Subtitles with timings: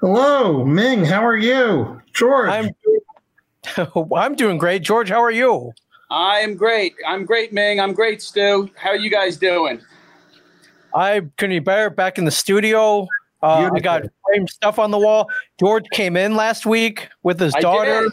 [0.00, 1.04] Hello, Ming.
[1.04, 2.48] How are you, George?
[2.48, 2.70] I'm
[4.16, 5.08] I'm doing great, George.
[5.08, 5.72] How are you?
[6.10, 6.94] I am great.
[7.06, 7.80] I'm great, Ming.
[7.80, 8.70] I'm great, Stu.
[8.76, 9.80] How are you guys doing?
[10.94, 11.90] I couldn't be better.
[11.90, 13.06] Back in the studio.
[13.42, 15.28] Uh, I got framed stuff on the wall.
[15.60, 18.02] George came in last week with his I daughter.
[18.02, 18.12] did.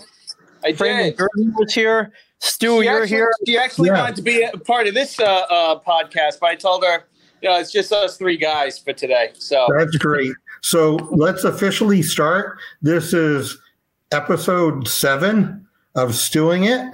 [0.64, 1.18] I did.
[1.18, 2.12] Gertie was here.
[2.40, 3.32] Stu, She you're actually, here.
[3.48, 4.02] she actually Yeah.
[4.02, 7.06] wanted to be a part of this uh, uh, podcast, but I told her,
[7.46, 9.32] know, it's just us three guys for today.
[9.36, 10.34] So That's great.
[10.62, 12.58] So let's officially start.
[12.82, 13.58] This is
[14.12, 16.92] episode seven of Stewing It.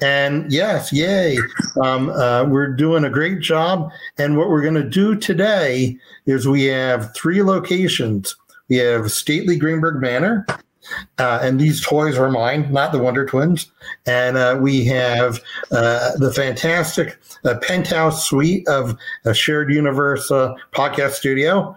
[0.00, 1.38] And yes, yay.
[1.82, 3.90] Um, uh, we're doing a great job.
[4.18, 5.96] And what we're going to do today
[6.26, 8.36] is we have three locations.
[8.68, 10.46] We have Stately Greenberg Manor,
[11.18, 13.70] uh, and these toys are mine, not the Wonder Twins.
[14.06, 20.54] And uh, we have uh, the fantastic uh, penthouse suite of a shared universe uh,
[20.72, 21.76] podcast studio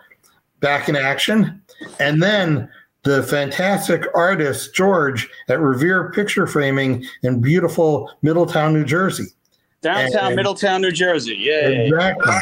[0.59, 1.61] back in action.
[1.99, 2.69] And then
[3.03, 9.27] the fantastic artist, George, at Revere Picture Framing in beautiful Middletown, New Jersey.
[9.81, 11.35] downtown And- Middletown, New Jersey.
[11.37, 11.67] Yeah.
[11.67, 12.33] Exactly.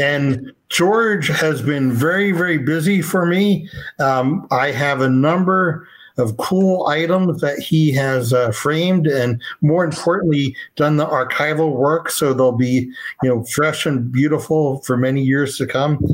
[0.00, 3.68] And George has been very, very busy for me.
[3.98, 5.86] Um, I have a number
[6.18, 12.10] of cool items that he has uh, framed, and more importantly, done the archival work,
[12.10, 12.90] so they'll be,
[13.22, 16.04] you know, fresh and beautiful for many years to come.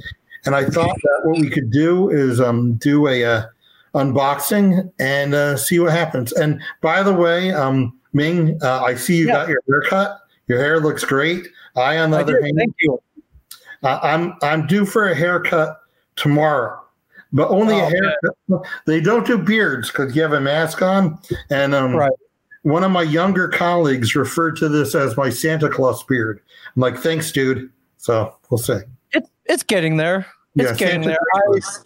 [0.44, 3.44] And I thought that what we could do is um, do a uh,
[3.94, 6.32] unboxing and uh, see what happens.
[6.32, 9.32] And by the way, um, Ming, uh, I see you Yeah.
[9.34, 10.18] got your haircut.
[10.48, 11.46] Your hair looks great.
[11.76, 12.98] I, on the I other did, hand, Thank you.
[13.82, 15.80] Uh, I'm I'm due for a haircut
[16.16, 16.80] tomorrow,
[17.32, 18.66] but only a Oh, haircut.
[18.86, 21.18] They don't do beards because you have a mask on.
[21.50, 22.12] And um, Right.
[22.62, 26.40] one of my younger colleagues referred to this as my Santa Claus beard.
[26.76, 27.70] I'm like, thanks, dude.
[27.98, 28.78] So we'll see.
[29.12, 30.26] It's it's getting there.
[30.56, 31.42] It's Yeah, getting Santa there.
[31.46, 31.84] Claus.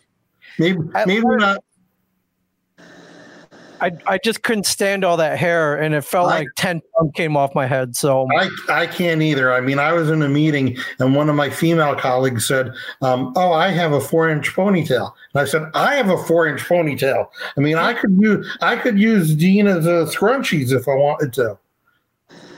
[0.59, 1.63] Maybe I- maybe not.
[3.81, 7.13] I, I just couldn't stand all that hair, and it felt I- like ten pounds
[7.15, 7.95] came off my head.
[7.97, 9.53] So I, I can't either.
[9.53, 12.73] I mean, I was in a meeting and one of my female colleagues said,
[13.03, 15.13] um, Oh, I have a four inch ponytail.
[15.35, 17.27] And I said, I have a four inch ponytail.
[17.57, 21.33] I mean, I could use I could use Dean as a scrunchies if I wanted
[21.35, 21.59] to.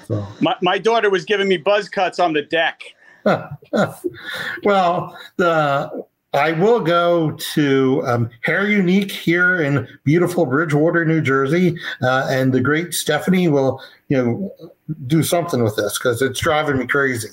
[0.07, 2.81] So My, my daughter was giving me buzz cuts on the deck.
[4.65, 11.79] well, the I will go to um, Hair Unique here in beautiful Bridgewater, New Jersey,
[12.03, 14.71] uh, and the great Stephanie will, you know,
[15.07, 17.31] do something with this because it's driving me crazy.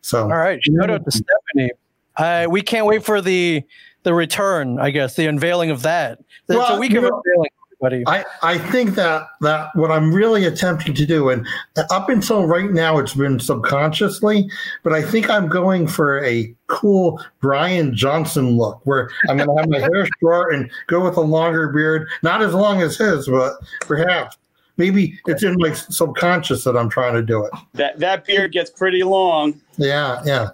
[0.00, 1.72] So, all right, shout out to Stephanie.
[2.16, 3.62] Uh, we can't wait for the
[4.04, 4.78] the return.
[4.78, 6.18] I guess the unveiling of that.
[6.48, 7.50] Well, a week of unveiling,
[7.82, 8.04] everybody.
[8.06, 11.46] I, I think that that what I'm really attempting to do, and
[11.90, 14.48] up until right now, it's been subconsciously,
[14.82, 19.56] but I think I'm going for a cool Brian Johnson look, where I'm going to
[19.56, 23.28] have my hair short and go with a longer beard, not as long as his,
[23.28, 24.36] but perhaps
[24.76, 27.52] maybe it's in my subconscious that I'm trying to do it.
[27.74, 29.60] That that beard gets pretty long.
[29.76, 30.50] Yeah, yeah.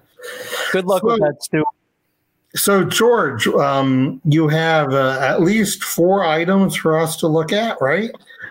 [0.72, 1.64] Good luck with that, Stu.
[2.56, 7.76] So George, um, you have uh, at least four items for us to look at,
[7.80, 8.10] right?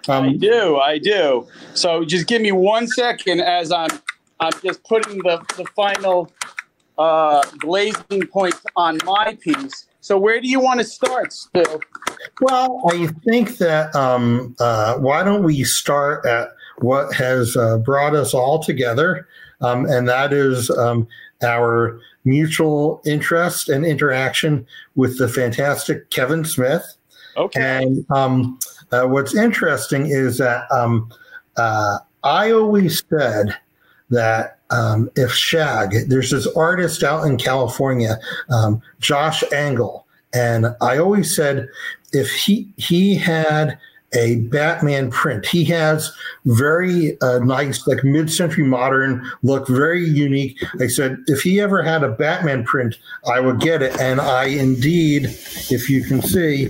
[0.10, 1.48] I Um, do, I do.
[1.74, 3.90] So just give me one second as I'm
[4.42, 6.30] I'm just putting the the final
[6.98, 9.88] uh, glazing points on my piece.
[10.02, 11.64] So where do you want to start, Stu?
[12.42, 16.50] Well, I think that um, uh, why don't we start at
[16.80, 19.26] what has uh, brought us all together,
[19.62, 21.08] um, and that is um,
[21.42, 26.84] our mutual interest and interaction with the fantastic Kevin Smith.
[27.36, 27.62] Okay.
[27.62, 28.60] And um,
[28.92, 31.12] uh, what's interesting is that um,
[31.58, 33.56] uh, I always said
[34.10, 38.18] that um, if Shag, there's this artist out in California,
[38.50, 41.68] um, Josh Agle, and I always said
[42.12, 43.78] if he he had
[44.16, 46.12] a Batman print, he has
[46.46, 50.62] very uh, nice, like mid-century modern look, very unique.
[50.80, 52.96] I said if he ever had a Batman print,
[53.28, 56.70] I would get it, and I indeed, if you can see,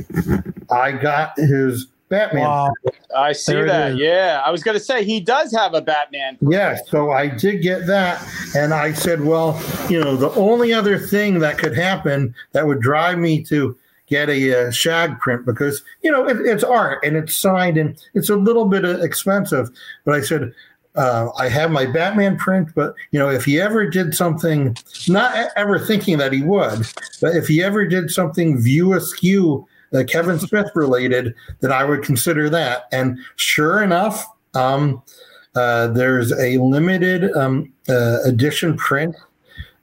[0.72, 2.44] I got his Batman.
[2.44, 2.74] Wow.
[3.16, 3.92] I see There it that.
[3.94, 3.98] is.
[3.98, 4.44] Yeah.
[4.46, 6.38] I was going to say he does have a Batman.
[6.42, 8.24] Yeah, so I did get that.
[8.56, 12.81] And I said, well, you know, the only other thing that could happen that would
[12.81, 13.75] drive me to
[14.07, 17.97] get a uh, shag print because, you know, it, it's art and it's signed and
[18.13, 19.69] it's a little bit uh, expensive.
[20.05, 20.53] But I said,
[20.95, 24.77] uh, I have my Batman print, but, you know, if he ever did something,
[25.07, 26.85] not ever thinking that he would,
[27.21, 32.03] but if he ever did something view askew, uh, Kevin Smith related, then I would
[32.03, 32.85] consider that.
[32.91, 35.01] And sure enough, um,
[35.55, 39.15] uh, there's a limited um, uh, edition print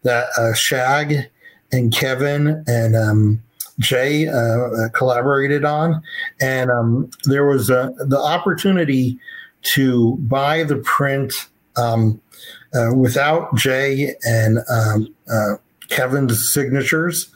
[0.02, 1.30] that uh, Shag
[1.72, 3.42] and Kevin and um,
[3.80, 6.00] Jay uh, collaborated on,
[6.40, 9.18] and um, there was the opportunity
[9.62, 12.20] to buy the print um,
[12.74, 15.56] uh, without Jay and um, uh,
[15.88, 17.30] Kevin's signatures.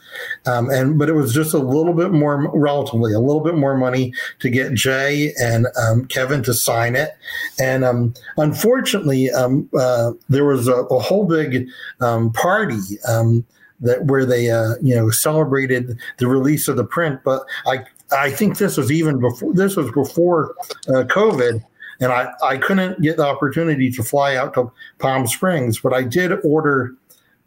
[0.45, 3.75] Um, and but it was just a little bit more, relatively a little bit more
[3.75, 7.17] money to get Jay and um, Kevin to sign it.
[7.59, 11.67] And um, unfortunately, um, uh, there was a, a whole big
[11.99, 13.45] um, party um,
[13.81, 17.21] that where they uh, you know celebrated the release of the print.
[17.23, 20.55] But I I think this was even before this was before
[20.87, 21.63] uh, COVID
[21.99, 26.03] and I, I couldn't get the opportunity to fly out to Palm Springs, but I
[26.03, 26.95] did order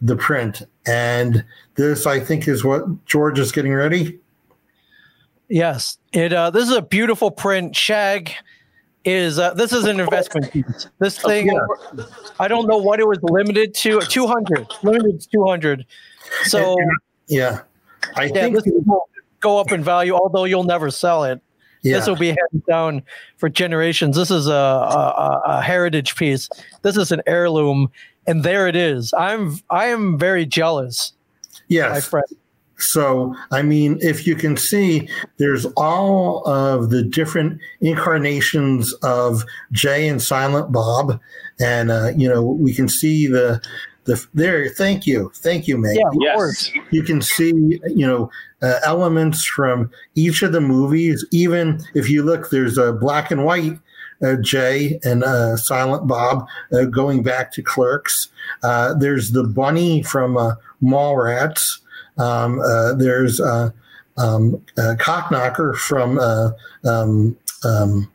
[0.01, 0.63] the print.
[0.87, 1.45] And
[1.75, 4.19] this, I think, is what George is getting ready.
[5.49, 6.33] Yes, it.
[6.33, 7.75] Uh, this is a beautiful print.
[7.75, 8.33] Shag
[9.13, 10.89] is uh, this is an investment piece.
[10.99, 11.51] This thing.
[12.39, 14.01] I don't know what it was limited to.
[14.01, 15.87] Two hundred, limited to two hundred.
[16.45, 16.77] So
[17.27, 17.61] yeah,
[18.17, 19.09] I yeah, think this will
[19.41, 21.41] go up in value, although you'll never sell it.
[21.83, 21.99] Yeah.
[21.99, 23.03] This will be handed down
[23.37, 24.17] for generations.
[24.17, 26.49] This is a, a, a, heritage piece.
[26.83, 27.91] This is an heirloom,
[28.27, 29.15] and there it is.
[29.17, 31.13] I'm I am very jealous.
[31.69, 32.27] Yes, my friend.
[32.79, 40.09] So, I mean, if you can see, there's all of the different incarnations of Jay
[40.09, 41.21] and Silent Bob,
[41.61, 43.61] and uh, you know we can see the
[44.05, 44.69] the there.
[44.69, 45.97] Thank you, thank you, Meg.
[45.97, 46.37] Yeah, of yes.
[46.37, 46.73] course.
[46.91, 47.53] You can see,
[47.95, 48.31] you know,
[48.63, 51.27] uh, elements from each of the movies.
[51.33, 53.79] Even if you look, there's a black and white
[54.23, 58.29] uh, Jay and uh, Silent Bob uh, going back to Clerks.
[58.63, 61.81] Uh, there's the bunny from uh, Mallrats.
[62.19, 63.73] Um, uh, there's um,
[64.17, 66.19] Cockknocker from
[66.85, 68.09] um, um,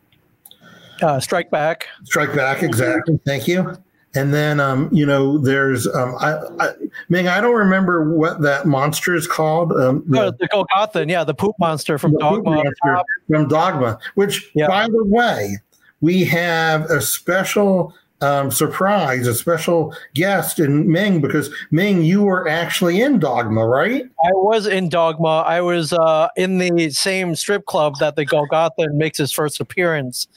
[1.20, 1.88] Strike Back.
[2.04, 3.20] Strike Back, exactly.
[3.26, 3.76] Thank you.
[4.16, 6.74] And then, um, you know, there's, um, I, I,
[7.10, 9.72] Ming, I don't remember what that monster is called.
[9.72, 12.52] Um, the, oh, the Golgothan, yeah, the poop monster from Dogma.
[12.52, 14.68] Monster from Dogma, which, yeah.
[14.68, 15.58] by the way,
[16.02, 22.48] we have a special um, surprise, a special guest in Ming because Ming, you were
[22.48, 24.04] actually in Dogma, right?
[24.04, 25.42] I was in Dogma.
[25.46, 30.28] I was uh, in the same strip club that the Golgothan makes his first appearance.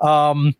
[0.00, 0.54] Um,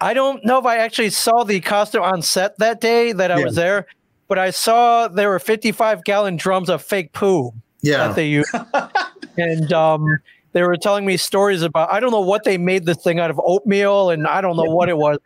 [0.00, 3.38] I don't know if I actually saw the costume on set that day that I
[3.38, 3.44] yeah.
[3.44, 3.86] was there,
[4.28, 7.52] but I saw there were 55 gallon drums of fake poo
[7.82, 8.08] yeah.
[8.08, 8.52] that they used.
[9.36, 10.06] and um,
[10.52, 13.30] they were telling me stories about, I don't know what they made this thing out
[13.30, 15.18] of oatmeal and I don't know what it was,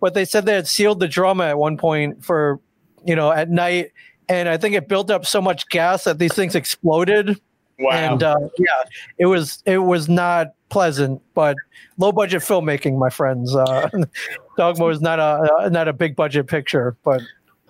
[0.00, 2.60] but they said they had sealed the drum at one point for,
[3.04, 3.92] you know, at night.
[4.28, 7.40] And I think it built up so much gas that these things exploded.
[7.78, 7.90] Wow.
[7.90, 8.82] And uh, yeah,
[9.18, 11.56] it was, it was not pleasant, but
[11.98, 13.54] low budget filmmaking, my friends.
[13.54, 13.88] Uh,
[14.56, 17.20] Dogma is not a not a big budget picture, but.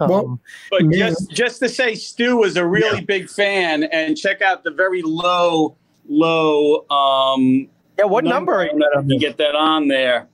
[0.00, 0.40] Um, well,
[0.70, 3.04] but just just to say, Stu was a really yeah.
[3.04, 5.76] big fan, and check out the very low,
[6.08, 6.88] low.
[6.88, 7.68] Um,
[7.98, 8.66] yeah, what number?
[8.72, 10.26] number you get that on there?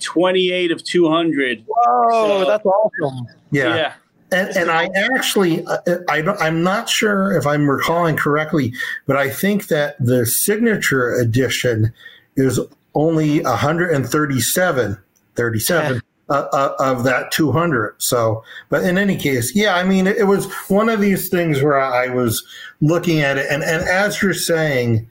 [0.00, 1.64] Twenty-eight of two hundred.
[1.66, 3.26] Whoa, so, that's awesome!
[3.50, 3.74] Yeah.
[3.74, 3.92] yeah.
[4.32, 8.72] And, and I actually, uh, I, I'm not sure if I'm recalling correctly,
[9.06, 11.92] but I think that the signature edition
[12.36, 12.60] is
[12.94, 14.98] only 137,
[15.34, 18.00] 37 uh, uh, of that 200.
[18.00, 21.62] So, but in any case, yeah, I mean, it, it was one of these things
[21.62, 22.46] where I was
[22.80, 25.08] looking at it, and, and as you're saying,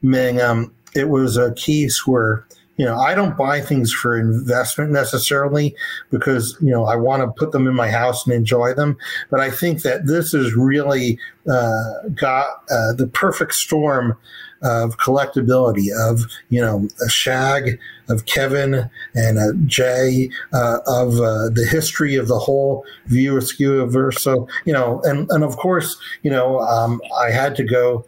[0.00, 2.46] Ming, um, it was a case where
[2.82, 5.72] you know, I don't buy things for investment necessarily
[6.10, 8.98] because, you know, I want to put them in my house and enjoy them.
[9.30, 11.16] But I think that this has really
[11.48, 14.18] uh, got uh, the perfect storm
[14.62, 21.50] of collectability of, you know, a Shag, of Kevin and a Jay, uh, of uh,
[21.50, 24.20] the history of the whole View Askew verse.
[24.20, 28.04] So, you know, and, and of course, you know, um, I had to go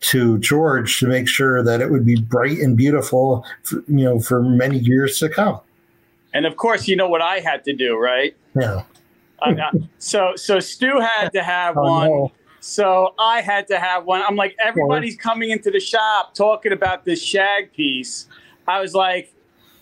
[0.00, 4.20] to George to make sure that it would be bright and beautiful, for, you know,
[4.20, 5.60] for many years to come.
[6.32, 8.36] And of course, you know what I had to do, right?
[8.54, 8.82] Yeah.
[9.98, 12.08] so, so Stu had to have oh, one.
[12.08, 12.32] No.
[12.60, 14.22] So I had to have one.
[14.22, 18.26] I'm like, everybody's coming into the shop talking about this shag piece.
[18.66, 19.32] I was like,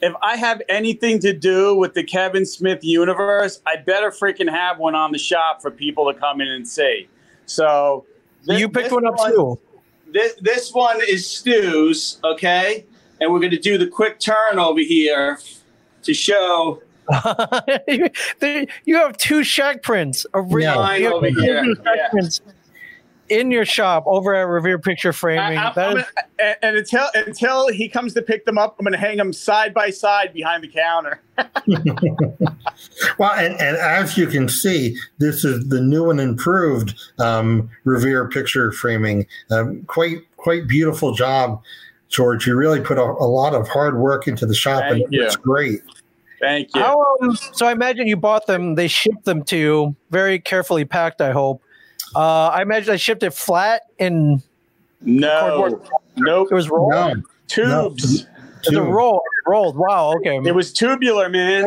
[0.02, 4.78] if I have anything to do with the Kevin Smith universe, I better freaking have
[4.78, 7.08] one on the shop for people to come in and see.
[7.46, 8.04] So
[8.44, 9.58] this, you picked one up too
[10.12, 12.84] this this one is Stu's, okay?
[13.20, 15.38] And we're gonna do the quick turn over here
[16.02, 16.82] to show.
[17.88, 20.26] you, have two Shag prints.
[20.34, 21.08] A real yeah.
[21.08, 21.64] over here.
[21.84, 22.08] Yeah.
[23.28, 25.58] In your shop over at Revere Picture Framing.
[25.58, 26.06] I- I'm- is- gonna-
[26.38, 29.32] and, and until until he comes to pick them up, I'm going to hang them
[29.32, 31.20] side by side behind the counter.
[33.18, 38.28] Well, and, and as you can see, this is the new and improved um, Revere
[38.28, 39.26] picture framing.
[39.50, 41.62] Um, quite quite beautiful job,
[42.08, 42.46] George.
[42.46, 45.24] You really put a, a lot of hard work into the shop, Thank and you.
[45.24, 45.80] it's great.
[46.40, 46.82] Thank you.
[46.82, 48.74] How, um, so I imagine you bought them.
[48.74, 51.20] They shipped them to you, very carefully packed.
[51.20, 51.62] I hope.
[52.16, 54.42] Uh, I imagine I shipped it flat and
[55.02, 55.88] no, cardboard.
[56.16, 56.92] nope, it was rolled.
[56.92, 57.14] No,
[57.46, 58.22] tubes.
[58.22, 58.28] It
[58.70, 59.16] was a roll.
[59.18, 59.76] It rolled.
[59.76, 60.14] Wow.
[60.16, 60.36] Okay.
[60.36, 61.66] It was tubular, man.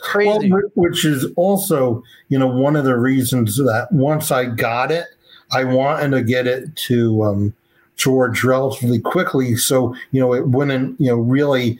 [0.00, 0.50] Crazy.
[0.50, 5.06] wh- which is also, you know, one of the reasons that once I got it,
[5.50, 7.54] I wanted to get it to um,
[7.96, 11.78] George relatively quickly, so you know it wouldn't, you know, really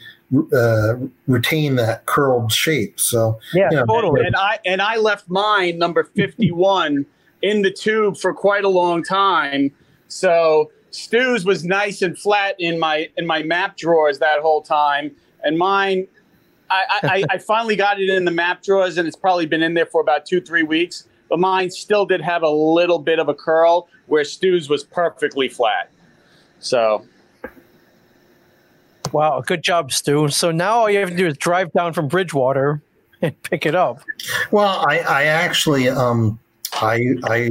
[0.53, 0.95] uh,
[1.27, 2.99] retain that curled shape.
[2.99, 4.25] So yeah, yeah, totally.
[4.25, 7.05] And I and I left mine number 51
[7.43, 9.71] in the tube for quite a long time.
[10.07, 15.11] So Stu's was nice and flat in my in my map drawers that whole time,
[15.43, 16.07] and mine.
[16.71, 19.75] I, I, I finally got it in the map drawers, and it's probably been in
[19.75, 21.07] there for about two, three weeks.
[21.29, 25.49] But mine still did have a little bit of a curl, where Stu's was perfectly
[25.49, 25.91] flat.
[26.59, 27.05] So
[29.13, 29.41] Wow.
[29.45, 30.27] Good job, Stu.
[30.29, 32.81] So now all you have to do is drive down from Bridgewater
[33.21, 34.01] and pick it up.
[34.51, 36.39] Well, I, I actually, um,
[36.75, 37.49] I, I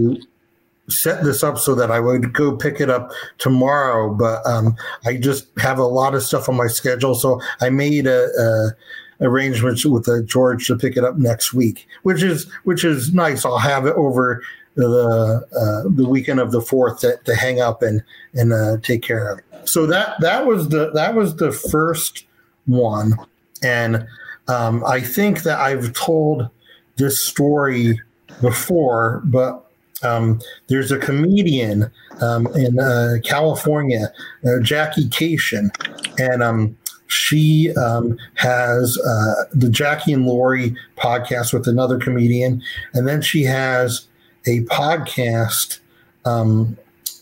[0.89, 5.17] set this up so that I would go pick it up tomorrow, but um, I
[5.17, 9.87] just have a lot of stuff on my schedule, so I made a, a arrangements
[9.87, 13.45] with uh, George to pick it up next week, which is which is nice.
[13.45, 14.43] I'll have it over
[14.75, 18.03] the uh, the weekend of the fourth to, to hang up and
[18.35, 19.41] and uh, take care of.
[19.69, 22.27] So that that was the that was the first
[22.67, 23.15] one,
[23.63, 24.07] and
[24.49, 26.49] um, I think that I've told
[26.97, 28.01] this story
[28.43, 29.65] before, but
[30.03, 34.13] um, there's a comedian um, in uh, California,
[34.45, 35.71] uh, Jackie Kashian,
[36.19, 43.07] and um, she um, has uh, the Jackie and Laurie podcast with another comedian, and
[43.07, 44.07] then she has
[44.47, 45.79] a podcast
[46.25, 46.77] um,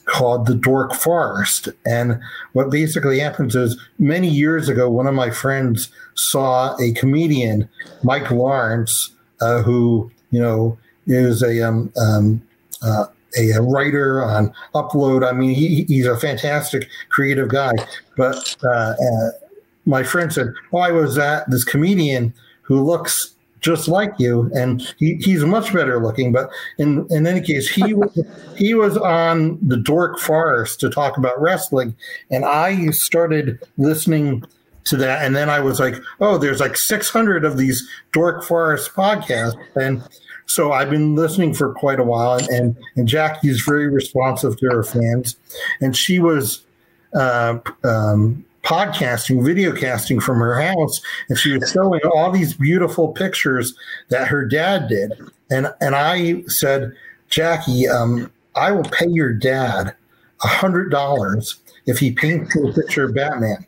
[0.07, 1.69] called The Dork Forest.
[1.87, 2.21] And
[2.53, 7.69] what basically happens is many years ago, one of my friends saw a comedian,
[8.03, 12.43] Mike Lawrence, uh, who you know is a um, um,
[12.83, 13.07] uh,
[13.39, 15.27] a, a writer on Upload.
[15.27, 17.73] I mean, he, he's a fantastic creative guy.
[18.17, 19.31] But uh, uh,
[19.87, 24.83] my friend said, "Oh, I was at this comedian who looks just like you, and
[24.99, 28.19] he, he's much better looking." But in in any case, he was
[28.57, 31.95] he was on the Dork Forest to talk about wrestling,
[32.31, 34.45] and I started listening
[34.85, 38.95] to that, and then I was like, "Oh, there's like 600 of these Dork Forest
[38.95, 40.03] podcasts," and
[40.51, 44.83] so I've been listening for quite a while, and and, Jackie's very responsive to her
[44.83, 45.37] fans,
[45.81, 46.65] and she was
[47.15, 53.13] uh, um, podcasting, video casting from her house, and she was showing all these beautiful
[53.13, 53.75] pictures
[54.09, 55.13] that her dad did,
[55.51, 56.97] and and I said,
[57.29, 59.95] Jackie, um, I will pay your dad
[60.43, 63.65] a hundred dollars if he paints a picture of Batman,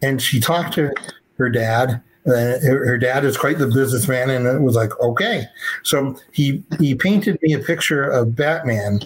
[0.00, 0.92] and she talked to
[1.38, 2.02] her dad.
[2.28, 5.46] Uh, her, dad is quite the businessman, and it was like, okay.
[5.82, 9.00] So he he painted me a picture of Batman,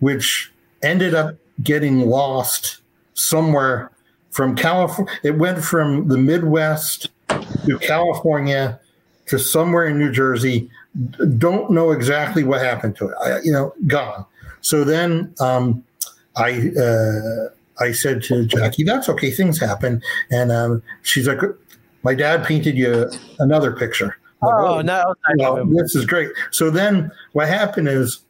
[0.00, 2.80] which ended up getting lost
[3.14, 3.90] somewhere
[4.30, 5.12] from California.
[5.22, 7.10] It went from the Midwest
[7.66, 8.80] to California
[9.26, 10.70] to somewhere in New Jersey.
[11.36, 13.14] Don't know exactly what happened to it.
[13.22, 14.24] I, you know, gone.
[14.60, 15.84] So then um,
[16.36, 17.48] I uh,
[17.80, 19.30] I said to Jackie, "That's okay.
[19.30, 21.40] Things happen." And um, she's like,
[22.02, 25.14] "My dad painted you another picture." Oh, no.
[25.36, 26.30] well, this is great.
[26.52, 28.20] So then what happened is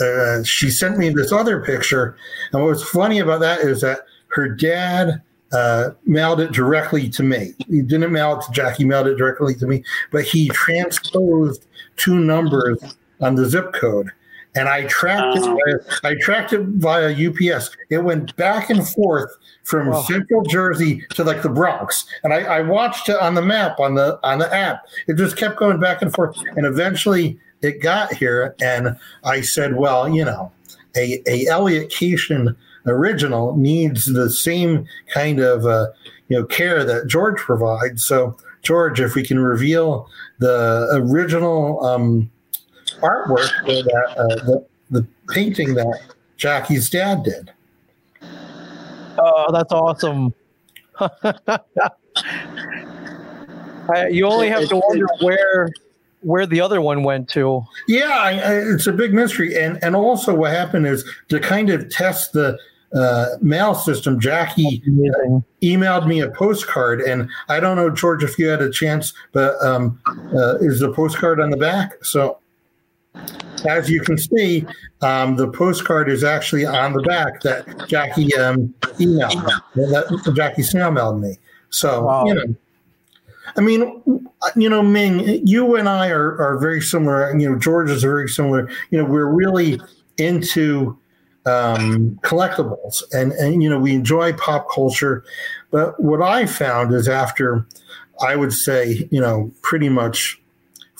[0.00, 2.16] uh, she sent me this other picture.
[2.52, 5.20] And what was funny about that is that her dad
[5.52, 7.52] uh, mailed it directly to me.
[7.68, 12.18] He didn't mail it to Jackie, mailed it directly to me, but he transposed two
[12.18, 12.78] numbers
[13.20, 14.10] on the zip code.
[14.56, 15.42] And I tracked it.
[15.44, 15.56] Oh.
[15.64, 15.78] Via,
[16.10, 17.70] I tracked it via UPS.
[17.88, 19.30] It went back and forth
[19.62, 20.02] from Wow.
[20.02, 23.94] Central Jersey to like the Bronx, and I, I watched it on the map on
[23.94, 24.86] the on the app.
[25.06, 28.56] It just kept going back and forth, and eventually it got here.
[28.60, 30.50] And I said, "Well, you know,
[30.96, 35.88] a a Elliot Kashian original needs the same kind of uh,
[36.28, 40.08] you know care that George provides." So, George, if we can reveal
[40.40, 42.30] the original um,
[42.94, 46.00] artwork for that uh, the the painting that
[46.36, 47.52] Jackie's dad did.
[49.18, 50.34] Oh, that's awesome.
[53.92, 55.68] I, you only have to wonder where
[56.22, 57.62] where the other one went to.
[57.88, 62.32] Yeah, it's a big mystery, and and also what happened is to kind of test
[62.32, 62.58] the
[62.94, 64.20] uh, mail system.
[64.20, 68.70] Jackie uh, emailed me a postcard, and I don't know, George, if you had a
[68.70, 70.00] chance, but um,
[70.34, 72.04] uh, is the postcard on the back?
[72.04, 72.38] So,
[73.66, 74.66] as you can see,
[75.02, 80.90] um, the postcard is actually on the back that Jackie um, emailed, that Jackie snail
[80.90, 81.36] mailed me.
[81.70, 82.24] So, wow.
[82.26, 82.56] you know.
[83.56, 87.36] I mean, you know, Ming, you and I are, are very similar.
[87.36, 88.70] You know, George is very similar.
[88.90, 89.80] You know, we're really
[90.18, 90.96] into
[91.46, 95.24] um, collectibles, and and you know, we enjoy pop culture.
[95.72, 97.66] But what I found is after,
[98.24, 100.40] I would say, you know, pretty much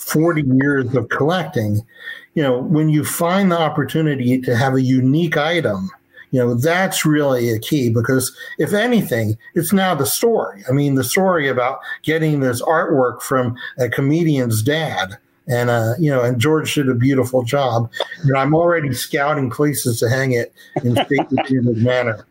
[0.01, 1.85] forty years of collecting,
[2.33, 5.89] you know, when you find the opportunity to have a unique item
[6.33, 10.95] you know that's really a key because if anything it's now the story i mean
[10.95, 15.17] the story about getting this artwork from a comedian's dad
[15.47, 17.91] and uh, you know, and George did a beautiful job.
[18.23, 20.53] And I'm already scouting places to hang it
[20.83, 21.37] in Stately
[21.83, 22.25] manor.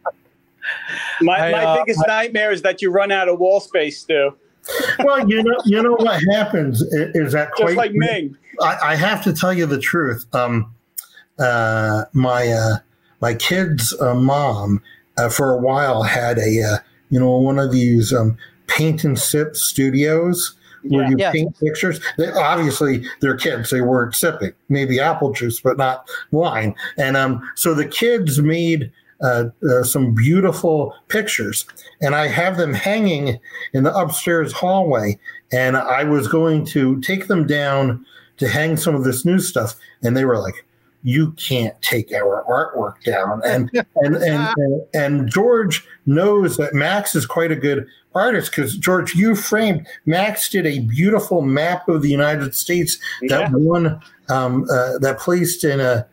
[1.21, 4.35] My, my uh, biggest I, nightmare is that you run out of wall space, Stu.
[5.01, 8.37] Well, you know, you know what happens is, is that quite, just like Ming.
[8.61, 10.27] I, I, have to tell you the truth.
[10.35, 10.75] Um,
[11.39, 12.77] uh, my uh,
[13.21, 14.83] my kid's uh, mom
[15.17, 18.37] uh, for a while had a uh, you know one of these um,
[18.67, 21.09] paint and sip studios where yeah.
[21.11, 21.33] you yeah.
[21.33, 22.01] paint pictures.
[22.17, 26.75] They, obviously, they're kids; they weren't sipping, maybe apple juice, but not wine.
[26.97, 31.67] And um, so the kids made uh, uh, some beautiful pictures,
[32.01, 33.39] and I have them hanging
[33.73, 35.19] in the upstairs hallway.
[35.53, 38.07] And I was going to take them down
[38.39, 40.65] to hang some of this new stuff, and they were like,
[41.03, 43.41] you can't take our artwork down.
[43.45, 48.77] And and, and, and and George knows that Max is quite a good artist because
[48.77, 52.99] George, you framed Max did a beautiful map of the United States
[53.29, 53.51] that yeah.
[53.53, 56.07] won um, uh, that placed in a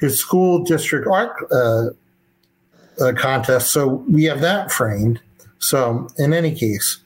[0.00, 1.36] his school district art
[3.00, 3.72] uh, contest.
[3.72, 5.20] So we have that framed.
[5.58, 6.98] So in any case,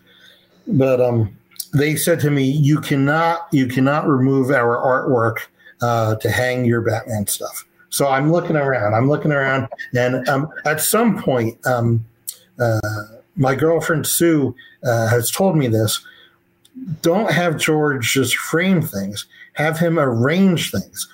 [0.67, 1.37] but um,
[1.73, 5.47] they said to me, you cannot you cannot remove our artwork
[5.83, 7.65] uh, to hang your Batman stuff.
[7.91, 8.95] So I'm looking around.
[8.95, 12.05] I'm looking around, and um, at some point, um,
[12.59, 12.81] uh,
[13.37, 14.55] my girlfriend Sue
[14.85, 16.05] uh, has told me this.
[17.03, 19.27] Don't have George just frame things.
[19.55, 21.09] Have him arrange things.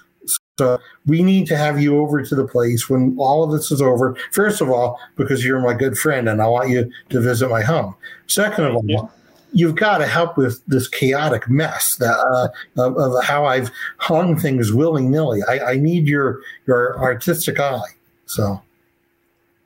[0.59, 3.83] So we need to have you over to the place when all of this is
[3.83, 4.17] over.
[4.33, 7.61] First of all, because you're my good friend and I want you to visit my
[7.61, 7.95] home.
[8.27, 9.13] Second of all,
[9.53, 12.49] you've got to help with this chaotic mess that uh,
[12.83, 15.41] of, of, how I've hung things willy nilly.
[15.47, 17.81] I, I, need your your artistic eye.
[18.25, 18.63] So,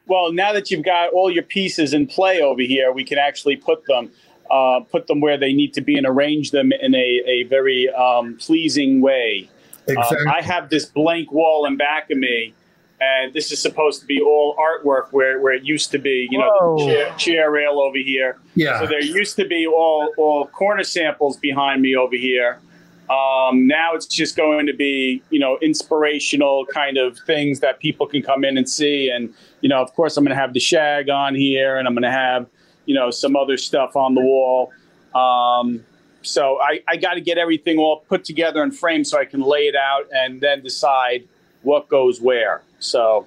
[0.06, 3.56] well, now that you've got all your pieces in play over here, we can actually
[3.56, 4.10] put them
[4.50, 7.88] uh, put them where they need to be and arrange them in a a very
[7.90, 9.48] um, pleasing way.
[9.90, 10.26] Exactly.
[10.26, 12.54] Uh, I have this blank wall in back of me
[13.00, 16.38] and this is supposed to be all artwork where, where it used to be, you
[16.38, 18.38] know, the chair, chair, rail over here.
[18.54, 18.78] Yeah.
[18.78, 22.60] So there used to be all all corner samples behind me over here.
[23.08, 28.06] Um, now it's just going to be, you know, inspirational kind of things that people
[28.06, 29.10] can come in and see.
[29.10, 31.94] And, you know, of course, I'm going to have the shag on here and I'm
[31.94, 32.46] going to have,
[32.84, 34.72] you know, some other stuff on the wall.
[35.14, 35.84] Um,
[36.22, 39.40] so I, I got to get everything all put together and framed so I can
[39.40, 41.26] lay it out and then decide
[41.62, 42.62] what goes where.
[42.78, 43.26] So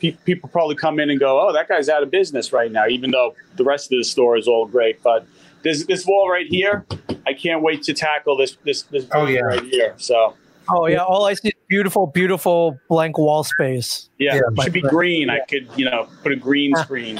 [0.00, 2.86] pe- people probably come in and go, "Oh, that guy's out of business right now,"
[2.88, 5.02] even though the rest of the store is all great.
[5.02, 5.26] But
[5.62, 6.86] this this wall right here,
[7.26, 9.94] I can't wait to tackle this this this oh yeah right here.
[9.98, 10.34] So.
[10.72, 14.08] Oh yeah, all I see is beautiful, beautiful blank wall space.
[14.18, 15.26] Yeah, yeah it should be green.
[15.26, 15.34] Yeah.
[15.34, 17.18] I could, you know, put a green screen.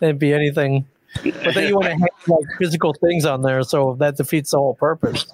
[0.00, 0.86] It'd be anything.
[1.22, 4.58] But then you want to have like physical things on there, so that defeats the
[4.58, 5.26] whole purpose.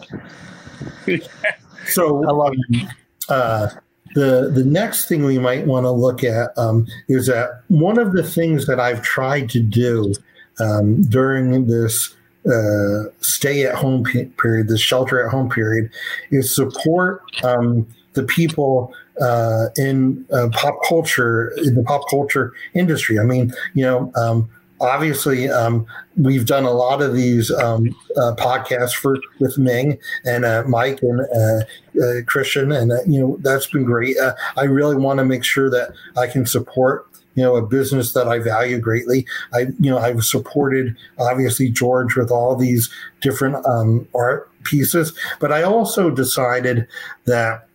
[1.86, 2.88] so I love it.
[3.28, 3.68] Uh,
[4.14, 8.12] the the next thing we might want to look at um, is that one of
[8.12, 10.14] the things that I've tried to do
[10.58, 12.14] um, during this
[12.50, 14.04] uh, stay at home
[14.38, 15.90] period, this shelter at home period,
[16.30, 23.18] is support um, the people uh, in uh, pop culture in the pop culture industry.
[23.18, 24.48] I mean, you know, um,
[24.80, 25.86] obviously um,
[26.16, 31.00] we've done a lot of these um, uh, podcasts for with Ming and uh, Mike
[31.02, 31.64] and uh,
[32.02, 34.16] uh Christian, and uh, you know that's been great.
[34.18, 38.12] Uh, I really want to make sure that I can support you know a business
[38.12, 39.26] that I value greatly.
[39.52, 45.52] I you know I've supported obviously George with all these different um, art pieces, but
[45.52, 46.86] I also decided
[47.24, 47.68] that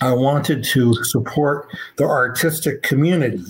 [0.00, 3.44] I wanted to support the artistic community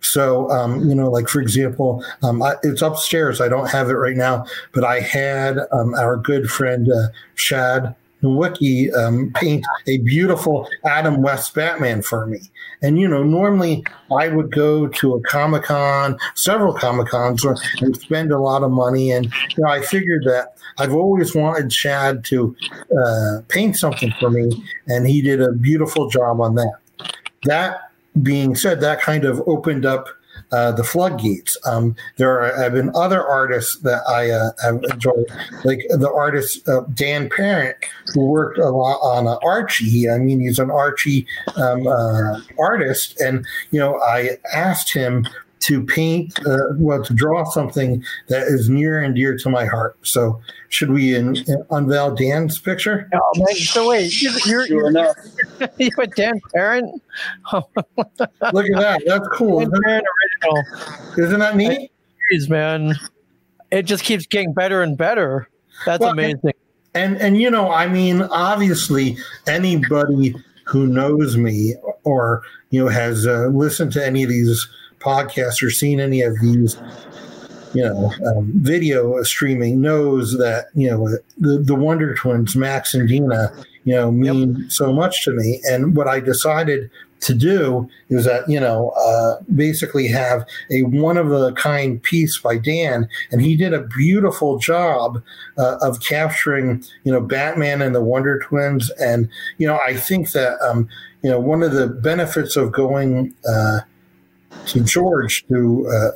[0.00, 3.40] So, um, you know, like for example, um, I, it's upstairs.
[3.40, 7.94] I don't have it right now, but I had um, our good friend uh, Shad
[8.22, 12.40] Nowicki um, paint a beautiful Adam West Batman for me.
[12.82, 13.84] And you know, normally
[14.16, 18.70] I would go to a Comic Con, several Comic Cons, and spend a lot of
[18.70, 19.10] money.
[19.10, 22.56] And you know, I figured that I've always wanted Shad to
[23.04, 24.50] uh, paint something for me,
[24.86, 26.74] and he did a beautiful job on that.
[27.44, 27.89] That
[28.22, 30.08] being said, that kind of opened up
[30.52, 31.56] uh, the floodgates.
[31.66, 35.26] Um, there are, have been other artists that I uh, have enjoyed,
[35.64, 37.76] like the artist uh, Dan Parent,
[38.14, 40.08] who worked a lot on uh, Archie.
[40.08, 45.26] I mean, he's an Archie um, uh, artist, and you know, I asked him
[45.60, 49.96] to paint, uh, well, to draw something that is near and dear to my heart.
[50.02, 53.08] So, should we in, in unveil Dan's picture?
[53.12, 53.54] Oh, man.
[53.56, 55.16] So wait, you're, you're, Sure enough.
[55.78, 57.02] you're a Dan Parent?
[57.52, 59.02] Look at that.
[59.06, 59.60] That's cool.
[59.60, 60.06] Dan Isn't, Parent
[60.42, 60.64] original.
[61.18, 61.90] isn't that neat?
[62.32, 62.94] Jeez, man.
[63.70, 65.48] It just keeps getting better and better.
[65.86, 66.52] That's Well, amazing.
[66.94, 73.26] And and you know, I mean, obviously, anybody who knows me or you know has
[73.26, 74.68] uh, listened to any of these
[75.00, 76.76] podcasts or seen any of these,
[77.74, 81.08] you know, um, video streaming knows that you know
[81.38, 83.52] the the Wonder Twins, Max and Dina,
[83.84, 85.60] you know, mean so much to me.
[85.64, 91.16] And what I decided to do is that you know uh, basically have a one
[91.16, 95.22] of a kind piece by Dan, and he did a beautiful job
[95.58, 100.32] uh, of capturing you know Batman and the Wonder Twins, and you know I think
[100.32, 100.88] that um,
[101.22, 103.80] you know one of the benefits of going uh,
[104.66, 106.10] to George to uh,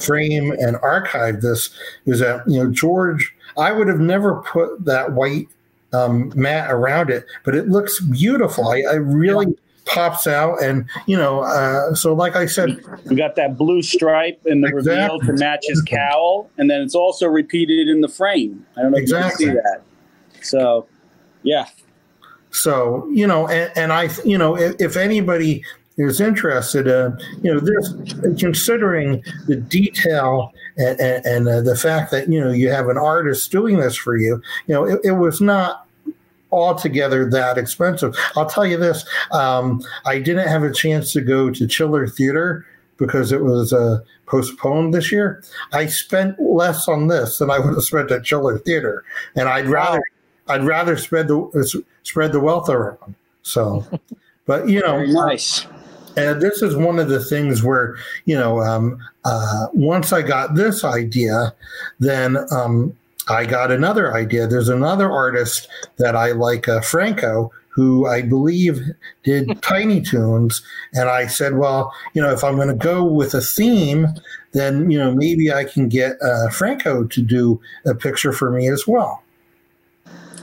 [0.00, 1.70] frame and archive this
[2.06, 5.48] is that you know George I would have never put that white
[5.92, 8.68] um, mat around it, but it looks beautiful.
[8.68, 13.36] I, I really pops out, and you know, uh, so like I said, We got
[13.36, 15.16] that blue stripe in the Exactly.
[15.16, 18.64] reveal to match his cowl, and then it's also repeated in the frame.
[18.76, 19.46] I don't know Exactly.
[19.46, 20.44] if you can see that.
[20.44, 20.86] So,
[21.42, 21.66] yeah,
[22.50, 25.64] So you know, and, and I, you know, if, if anybody
[25.98, 27.10] is interested, uh,
[27.42, 32.50] you know, this considering the detail and, and, and uh, the fact that you know
[32.50, 35.86] you have an artist doing this for you, you know, it, it was not
[36.50, 38.16] altogether that expensive.
[38.36, 42.64] I'll tell you this: um, I didn't have a chance to go to Chiller Theater
[42.96, 45.42] because it was uh, postponed this year.
[45.72, 49.66] I spent less on this than I would have spent at Chiller Theater, and I'd
[49.66, 50.02] rather
[50.46, 53.16] I'd rather spread the uh, spread the wealth around.
[53.42, 53.84] So,
[54.46, 55.66] but you know, very nice.
[56.16, 60.54] And this is one of the things where you know, um, uh, once I got
[60.54, 61.54] this idea,
[62.00, 62.96] then um,
[63.28, 64.46] I got another idea.
[64.46, 65.68] There's another artist
[65.98, 68.80] that I like, uh, Franco, who I believe
[69.22, 70.62] did Tiny Titans.
[70.94, 74.08] and I said, well, you know, if I'm going to go with a theme,
[74.52, 78.68] then you know maybe I can get uh, Franco to do a picture for me
[78.68, 79.22] as well.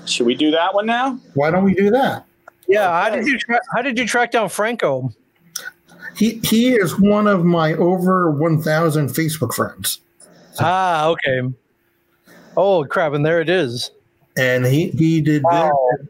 [0.05, 1.19] Should we do that one now?
[1.33, 2.25] Why don't we do that?
[2.67, 5.11] Yeah, how did you tra- how did you track down Franco?
[6.15, 9.99] He he is one of my over 1,000 Facebook friends.
[10.59, 11.41] Ah, okay.
[12.57, 13.13] Oh crap!
[13.13, 13.91] And there it is.
[14.37, 15.69] and he he did Wow.
[15.91, 16.07] that.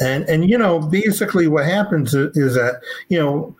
[0.00, 3.56] And and you know, basically, what happens is, is that you know,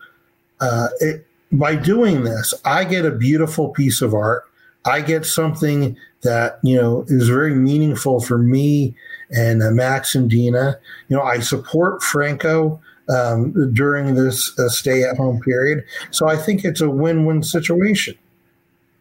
[0.59, 4.43] uh, it, by doing this, I get a beautiful piece of art.
[4.85, 8.95] I get something that you know is very meaningful for me
[9.29, 10.79] and uh, Max and Dina.
[11.09, 16.81] You know, I support Franco um, during this uh, stay-at-home period, so I think it's
[16.81, 18.15] a win-win situation.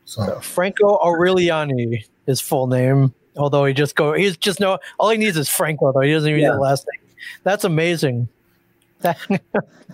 [0.05, 3.15] So Franco Aureliani, his full name.
[3.37, 4.79] Although he just go, he's just no.
[4.99, 6.01] All he needs is Franco, though.
[6.01, 6.49] He doesn't even Yeah.
[6.49, 7.15] need the last name.
[7.45, 8.29] That's amazing.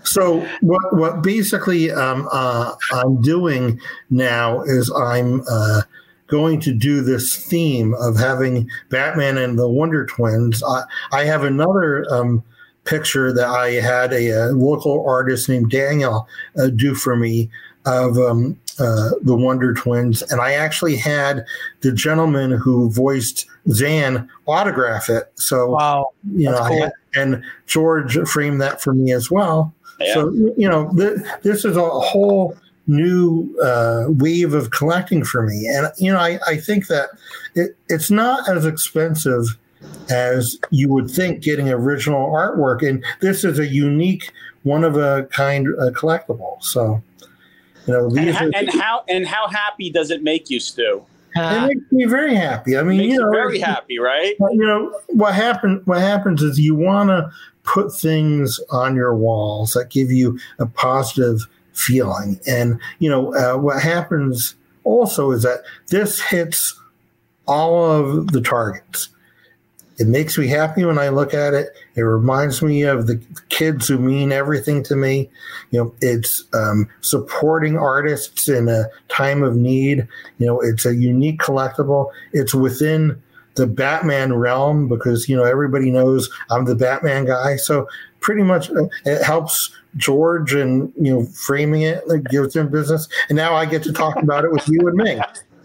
[0.02, 5.82] So what what basically um, uh, I'm doing now is I'm uh,
[6.28, 10.62] going to do this theme of having Batman and the Wonder Twins.
[10.62, 12.44] I, I have another um,
[12.86, 16.26] picture that I had a, uh local artist named Daniel
[16.58, 17.50] uh, do for me
[17.84, 21.44] of um, uh, the Wonder Twins, and I actually had
[21.80, 25.30] the gentleman who voiced Zan autograph it.
[25.36, 26.10] So wow.
[26.34, 26.82] you know, That's I cool.
[26.82, 29.72] had- and George framed that for me as well.
[30.00, 30.14] Yeah.
[30.14, 32.54] So you know, th- this is a whole
[32.86, 37.08] new uh, wave of collecting for me, and you know, I, I think that
[37.54, 39.56] it, it's not as expensive
[40.10, 45.24] as you would think getting original artwork, and this is a unique, one of a
[45.32, 46.62] kind uh, collectible.
[46.62, 47.02] So,
[47.86, 51.04] you know, And, ha- are, and how and how happy does it make you, Stu?
[51.38, 52.76] it makes me very happy.
[52.76, 54.34] I mean, Makes you know, you very happy, right?
[54.40, 57.30] You know what happen what happens is you want to
[57.64, 61.40] put things on your walls that give you a positive
[61.72, 62.40] feeling.
[62.46, 66.78] And you know uh, what happens also is that this hits
[67.46, 69.08] all of the targets.
[69.98, 71.70] It makes me happy when I look at it.
[71.94, 75.30] It reminds me of the kids who mean everything to me.
[75.70, 80.06] You know, it's um, supporting artists in a time of need.
[80.38, 82.10] You know, it's a unique collectible.
[82.32, 83.22] It's within
[83.56, 87.56] the Batman realm because you know everybody knows I'm the Batman guy.
[87.56, 87.88] So
[88.20, 93.08] pretty much uh, it helps George and you know framing it like gives him business,
[93.28, 95.20] and now I get to talk about it with you and me.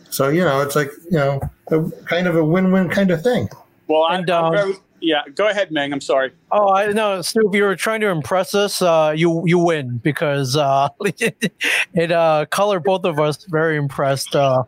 [0.10, 3.50] So you know it's like you know a, kind of a win-win kind of thing.
[3.92, 5.24] Well, and, I'm, um, very, yeah.
[5.36, 5.92] Go ahead, Ming.
[5.92, 6.32] I'm sorry.
[6.52, 7.50] Oh, I know, Stu.
[7.50, 12.46] If you were trying to impress us, uh, you you win because uh, it uh,
[12.52, 14.36] colored both of us very impressed.
[14.36, 14.64] Uh,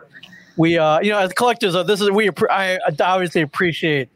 [0.57, 2.29] we, uh, you know, as collectors, uh, this is we.
[2.49, 4.09] I obviously appreciate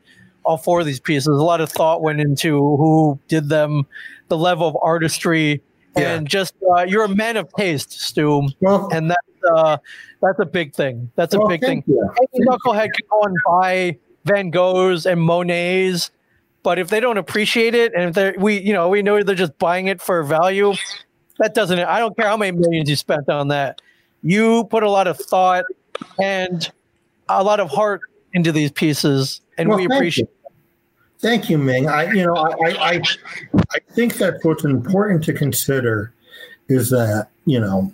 [0.44, 1.28] all four of these pieces.
[1.28, 3.86] A lot of thought went into who did them,
[4.28, 5.62] the level of artistry,
[5.96, 6.16] yeah.
[6.16, 9.78] and just uh, you're a man of taste, Stu, well, and that's uh,
[10.22, 11.10] that's a big thing.
[11.16, 11.84] That's a well, big thing.
[11.88, 12.10] You.
[12.34, 16.12] Any knucklehead can go and buy Van Goghs and Monets,
[16.64, 19.36] but if they don't appreciate it, and if they're we you know we know they're
[19.36, 20.74] just buying it for value,
[21.40, 21.80] that doesn't.
[21.80, 23.82] I don't care how many millions you spent on that.
[24.22, 25.66] You put a lot of thought
[26.20, 26.70] and
[27.30, 28.02] a lot of heart
[28.34, 30.28] into these pieces, and well, we appreciate.
[30.28, 30.52] You.
[31.20, 31.88] Thank you, Ming.
[31.88, 33.02] I, you know, I, I,
[33.72, 36.14] I think that what's important to consider
[36.68, 37.94] is that you know,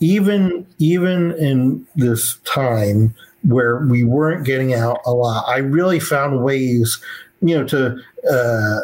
[0.00, 6.42] even even in this time where we weren't getting out a lot, I really found
[6.42, 7.00] ways,
[7.40, 7.96] you know, to
[8.30, 8.80] uh,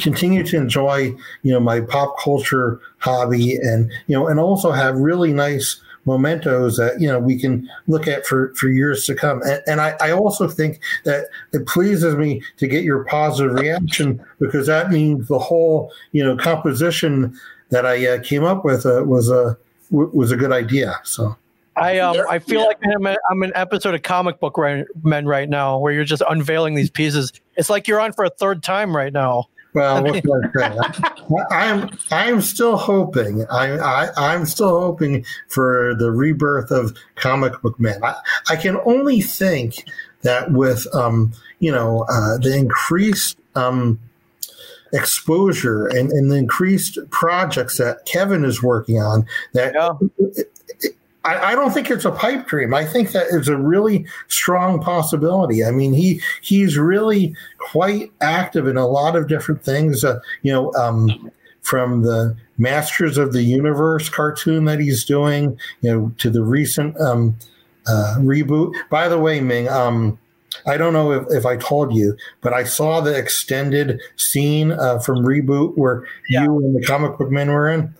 [0.00, 4.96] continue to enjoy, you know, my pop culture hobby, and you know, and also have
[4.96, 9.42] really nice mementos that you know we can look at for for years to come.
[9.42, 14.24] And, and I, I, also think that it pleases me to get your positive reaction
[14.38, 17.36] because that means the whole you know composition
[17.70, 19.58] that i uh, came up with uh, was a
[19.90, 20.94] was a good idea.
[21.04, 21.36] So
[21.76, 22.66] I um I feel yeah.
[22.66, 24.58] like I'm, a, I'm an episode of comic book
[25.02, 27.32] men right now where you're just unveiling these pieces.
[27.56, 29.44] It's like you're on for a third time right now.
[29.74, 31.44] Well, what can I say?
[31.50, 33.44] I'm I'm still hoping.
[33.50, 38.02] I, I I'm still hoping for the rebirth of comic book men.
[38.02, 38.14] I,
[38.48, 39.84] I can only think
[40.22, 44.00] that with um you know uh, the increased um
[44.92, 49.90] exposure and, and the increased projects that Kevin is working on that yeah.
[51.26, 52.72] I, I, don't think it's a pipe dream.
[52.72, 55.64] I think that is a really strong possibility.
[55.64, 60.04] I mean, he he's really quite active in a lot of different things.
[60.04, 61.30] Uh, you know, um,
[61.62, 66.98] from the Masters of the Universe cartoon that he's doing, you know, to the recent
[67.00, 67.36] um,
[67.88, 68.72] uh, reboot.
[68.88, 70.18] By the way, Ming, um,
[70.64, 75.00] I don't know if, if I told you, but I saw the extended scene uh,
[75.00, 76.44] from reboot where yeah.
[76.44, 77.92] you and the comic book men were in.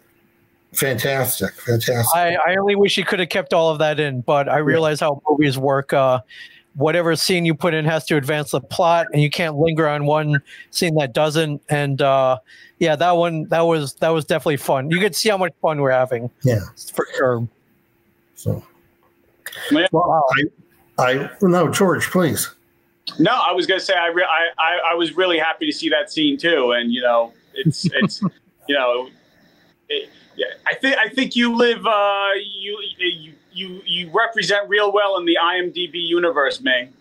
[0.76, 2.14] Fantastic, fantastic.
[2.14, 5.00] I, I only wish he could have kept all of that in, but I realize
[5.00, 5.08] yeah.
[5.08, 5.92] how movies work.
[5.92, 6.20] Uh,
[6.74, 10.04] whatever scene you put in has to advance the plot, and you can't linger on
[10.04, 11.62] one scene that doesn't.
[11.70, 12.38] And uh,
[12.78, 14.90] yeah, that one that was that was definitely fun.
[14.90, 16.30] You could see how much fun we're having.
[16.42, 16.60] Yeah,
[16.92, 17.48] for sure.
[18.34, 18.62] So,
[19.72, 20.26] well,
[20.98, 22.50] I, I no, George, please.
[23.18, 25.72] No, I was going to say I, re- I, I I was really happy to
[25.72, 28.20] see that scene too, and you know, it's it's
[28.68, 29.08] you know.
[29.88, 34.92] It, yeah, I think I think you live uh, you you you you represent real
[34.92, 36.92] well in the IMDb universe, Ming.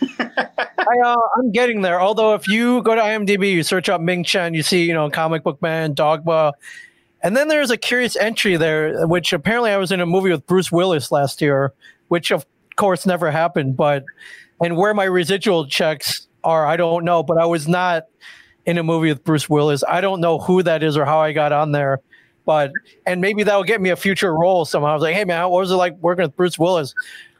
[0.18, 2.00] I, uh, I'm getting there.
[2.00, 5.08] Although, if you go to IMDb, you search up Ming Chen, you see, you know,
[5.10, 6.52] Comic Book Man, Dogma,
[7.22, 10.46] and then there's a curious entry there, which apparently I was in a movie with
[10.46, 11.72] Bruce Willis last year,
[12.08, 12.44] which of
[12.76, 13.76] course never happened.
[13.76, 14.04] But
[14.60, 17.22] and where my residual checks are, I don't know.
[17.22, 18.06] But I was not
[18.66, 19.84] in a movie with Bruce Willis.
[19.86, 22.00] I don't know who that is or how I got on there
[22.50, 22.72] but
[23.06, 24.88] and maybe that'll get me a future role somehow.
[24.88, 26.96] I was like, hey man, what was it like working with Bruce Willis?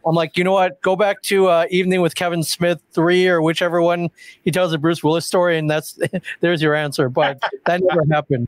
[0.07, 0.81] I'm like, you know what?
[0.83, 4.09] Go back to uh, Evening with Kevin Smith three or whichever one
[4.45, 5.99] he tells the Bruce Willis story, and that's
[6.43, 7.09] there's your answer.
[7.09, 8.47] But that never happened.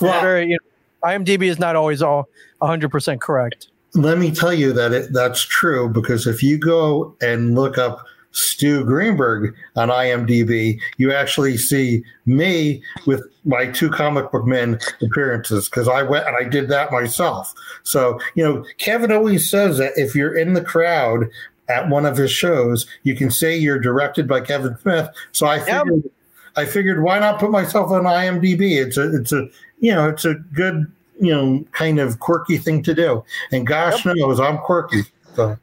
[0.00, 3.68] Well, you know, IMDb is not always all 100 percent correct.
[3.94, 8.04] Let me tell you that it, that's true because if you go and look up
[8.32, 15.68] Stu Greenberg on IMDb, you actually see me with my two comic book men appearances
[15.68, 17.52] because I went and I did that myself.
[17.82, 21.28] So, you know, Kevin always says that if you're in the crowd
[21.68, 25.08] at one of his shows, you can say you're directed by Kevin Smith.
[25.32, 26.12] So I figured, yep.
[26.56, 28.82] I figured why not put myself on IMDb?
[28.84, 29.48] It's a, it's a,
[29.80, 30.90] you know, it's a good,
[31.20, 33.24] you know, kind of quirky thing to do.
[33.50, 34.16] And gosh yep.
[34.16, 35.02] knows I'm quirky.
[35.34, 35.58] So.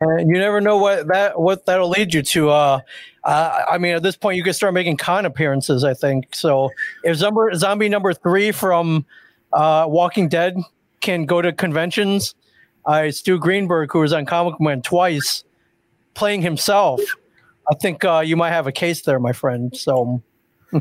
[0.00, 2.50] And you never know what that what that'll lead you to.
[2.50, 2.80] Uh,
[3.24, 5.84] uh, I mean, at this point, you can start making con appearances.
[5.84, 6.70] I think so.
[7.04, 9.06] If zombie, zombie number three from
[9.52, 10.56] uh, Walking Dead
[11.00, 12.34] can go to conventions.
[12.84, 15.44] Uh, Stu Greenberg, who was on Comic Man twice,
[16.14, 17.00] playing himself.
[17.70, 19.76] I think uh, you might have a case there, my friend.
[19.76, 20.20] So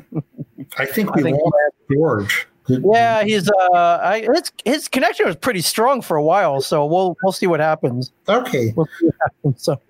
[0.78, 2.48] I think we I think- lost George.
[2.84, 6.62] Yeah, he's uh, I, his his connection was pretty strong for a while.
[6.62, 8.12] So we'll we'll see what happens.
[8.30, 8.74] Okay.
[8.76, 9.64] We'll see what happens.
[9.64, 9.82] So,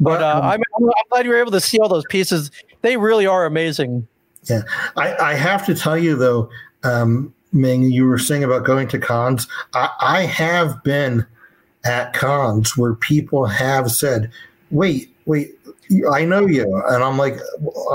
[0.00, 2.50] but uh, um, I'm, I'm glad you were able to see all those pieces.
[2.82, 4.06] They really are amazing.
[4.96, 6.48] I, I have to tell you though,
[6.84, 9.48] um, Ming, you were saying about going to cons.
[9.74, 11.26] I, I have been
[11.84, 14.30] at cons where people have said,
[14.70, 15.58] "Wait, wait,
[16.12, 17.38] I know you," and I'm like,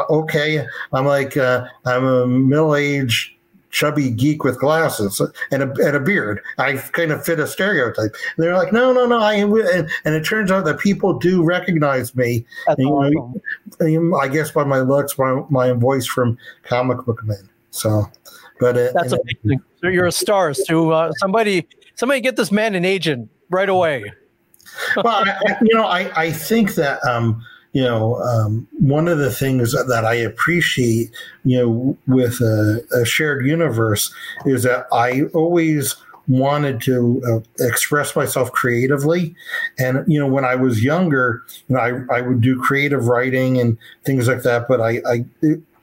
[0.10, 3.32] "Okay." I'm like, uh, I'm a middle-aged,
[3.72, 5.20] chubby geek with glasses
[5.52, 6.42] and a, and a beard.
[6.58, 8.14] I kind of fit a stereotype.
[8.36, 11.44] And they're like, "No, no, no." I and, and it turns out that people do
[11.44, 12.46] recognize me.
[12.78, 13.34] You know,
[13.80, 14.14] awesome.
[14.16, 17.50] I guess by my looks, my, my voice from comic book man.
[17.72, 18.06] So,
[18.60, 19.64] but uh, That's and- amazing.
[19.82, 20.92] So you're a star, Stu.
[20.92, 24.12] Uh, somebody somebody get this man an agent right away.
[24.98, 29.32] well, I- you know, I, I think that um, you know um, one of the
[29.32, 31.12] things that I appreciate,
[31.44, 34.14] you know, with a, a shared universe
[34.46, 35.96] is that I always
[36.28, 39.36] wanted to uh, express myself creatively.
[39.80, 43.60] And you know when i was younger you know I, I would do creative writing
[43.60, 45.26] and things like that but i, I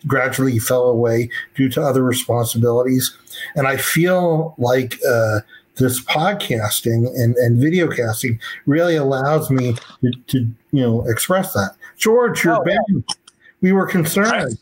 [0.07, 3.17] gradually fell away due to other responsibilities.
[3.55, 5.41] And i feel like uh,
[5.79, 10.39] this podcasting and, and video casting really allows me to, to
[10.73, 12.77] you know express that george you're Oh, yeah.
[12.99, 13.17] back.
[13.61, 14.59] we were concerned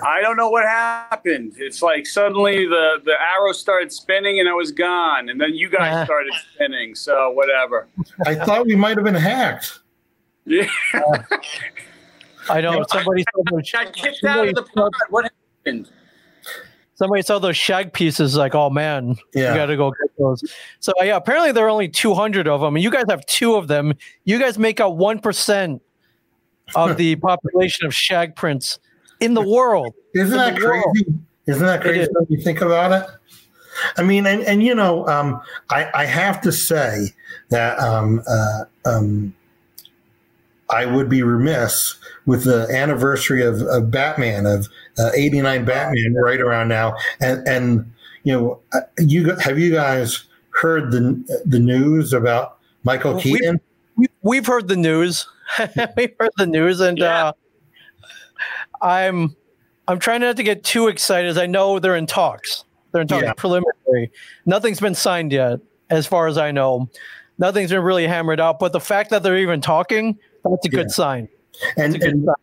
[0.00, 1.54] I don't know what happened.
[1.58, 5.28] It's like suddenly the, the arrow started spinning and I was gone.
[5.28, 6.04] And then you guys Uh.
[6.12, 6.94] started spinning.
[6.94, 7.88] So whatever.
[8.24, 9.80] i thought we might have been hacked
[10.44, 10.68] Yeah.
[12.48, 14.92] I know No, somebody saw those, I got kicked out of the pod.
[15.10, 15.32] What
[15.64, 15.90] happened?
[16.98, 18.36] Somebody saw those shag pieces.
[18.36, 19.52] Like, oh man, Yeah.
[19.52, 20.42] you got to go get those.
[20.80, 23.68] So yeah, apparently there are only 200 of them, and you guys have two of
[23.68, 23.94] them.
[24.24, 25.80] You guys make up one percent
[26.74, 28.78] of the population of shag prints
[29.20, 29.94] in the world.
[30.14, 30.84] Isn't that the world.
[30.94, 31.14] crazy?
[31.46, 32.08] Isn't that crazy is.
[32.12, 33.08] when you think about it?
[33.96, 37.14] I mean, and, and you know, um, I, I have to say
[37.50, 39.32] that um, uh, um,
[40.70, 41.94] I would be remiss
[42.26, 47.92] with the anniversary of, of Batman of uh, '89 Batman right around now, and and
[48.24, 53.60] you know, uh, you have you guys heard the the news about Michael We- Keaton?
[53.96, 55.26] We, we've heard the news.
[55.96, 57.28] we've heard the news, and Yeah.
[57.28, 57.32] uh,
[58.82, 59.34] I'm
[59.86, 61.28] I'm trying not to get too excited.
[61.28, 62.64] As I know they're in talks.
[62.92, 63.32] They're in talks Yeah.
[63.34, 64.10] preliminary.
[64.46, 66.88] Nothing's been signed yet, as far as I know.
[67.38, 68.58] Nothing's been really hammered out.
[68.58, 70.18] But the fact that they're even talking,
[70.50, 70.94] that's a good Yeah.
[70.94, 71.28] sign.
[71.76, 72.34] and, That's good and sign.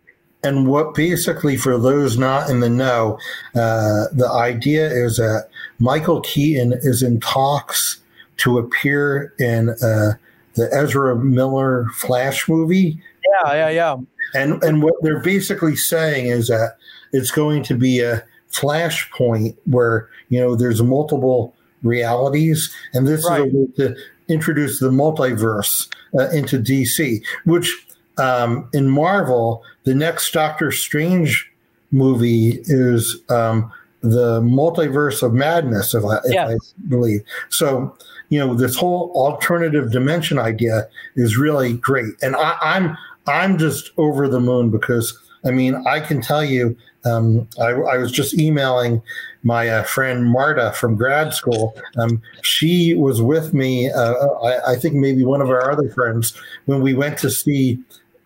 [0.43, 3.17] And what basically, for those not in the know,
[3.55, 5.47] uh, the idea is that
[5.79, 7.97] Michael Keaton is in talks
[8.37, 10.13] to appear in uh,
[10.53, 12.99] the Ezra Miller Flash movie.
[13.43, 13.95] Yeah, yeah, yeah.
[14.35, 16.75] And, and what they're basically saying is that
[17.11, 22.73] it's going to be a flashpoint where, you know, there's multiple realities.
[22.93, 23.47] And this Right.
[23.47, 23.95] is a way to
[24.27, 25.87] introduce the multiverse
[26.17, 27.84] uh, into DC, which
[28.17, 31.49] um, in Marvel, the next Doctor Strange
[31.91, 36.73] movie is um, the Multiverse of Madness, if I, if Yes.
[36.83, 37.21] I believe.
[37.49, 37.95] So,
[38.29, 42.97] you know, this whole alternative dimension idea is really great, and I, I'm
[43.27, 46.75] I'm just over the moon because I mean I can tell you.
[47.05, 48.99] Um, I, I was just emailing
[49.43, 51.79] my uh, friend Marta from grad school.
[51.97, 53.91] Um, she was with me.
[53.91, 56.33] Uh, I, I think maybe one of our other friends
[56.65, 57.77] when we went to see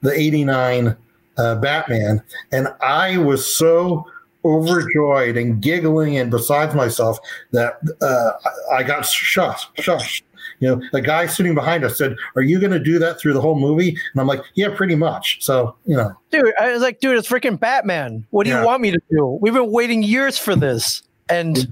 [0.02, 0.96] the '89
[1.38, 4.06] uh, Batman, and I was so
[4.46, 7.20] overjoyed and giggling and besides myself
[7.52, 8.32] that uh,
[8.74, 9.68] I, got shushed.
[9.78, 10.22] Shushed.
[10.62, 13.34] You know, the guy sitting behind us said, "Are you going to do that through
[13.34, 16.82] the whole movie?" And I'm like, "Yeah, pretty much." So, you know, Dude, I was
[16.82, 18.26] like, dude, it's freaking Batman.
[18.32, 18.62] What do Yeah.
[18.62, 19.38] you want me to do?
[19.42, 21.04] We've been waiting years for this.
[21.30, 21.68] And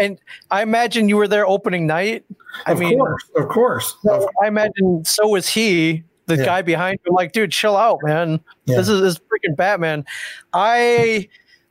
[0.00, 0.18] and
[0.50, 2.24] I imagine you were there opening night.
[2.66, 6.02] I of mean, course, of course, so I imagine so was he,
[6.36, 6.46] the Yeah.
[6.46, 7.14] guy behind him.
[7.14, 8.40] Like, dude, chill out, man.
[8.66, 8.76] Yeah.
[8.78, 10.04] This is this is freaking Batman.
[10.52, 11.28] I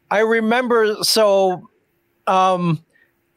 [0.09, 1.69] I remember so
[2.27, 2.83] um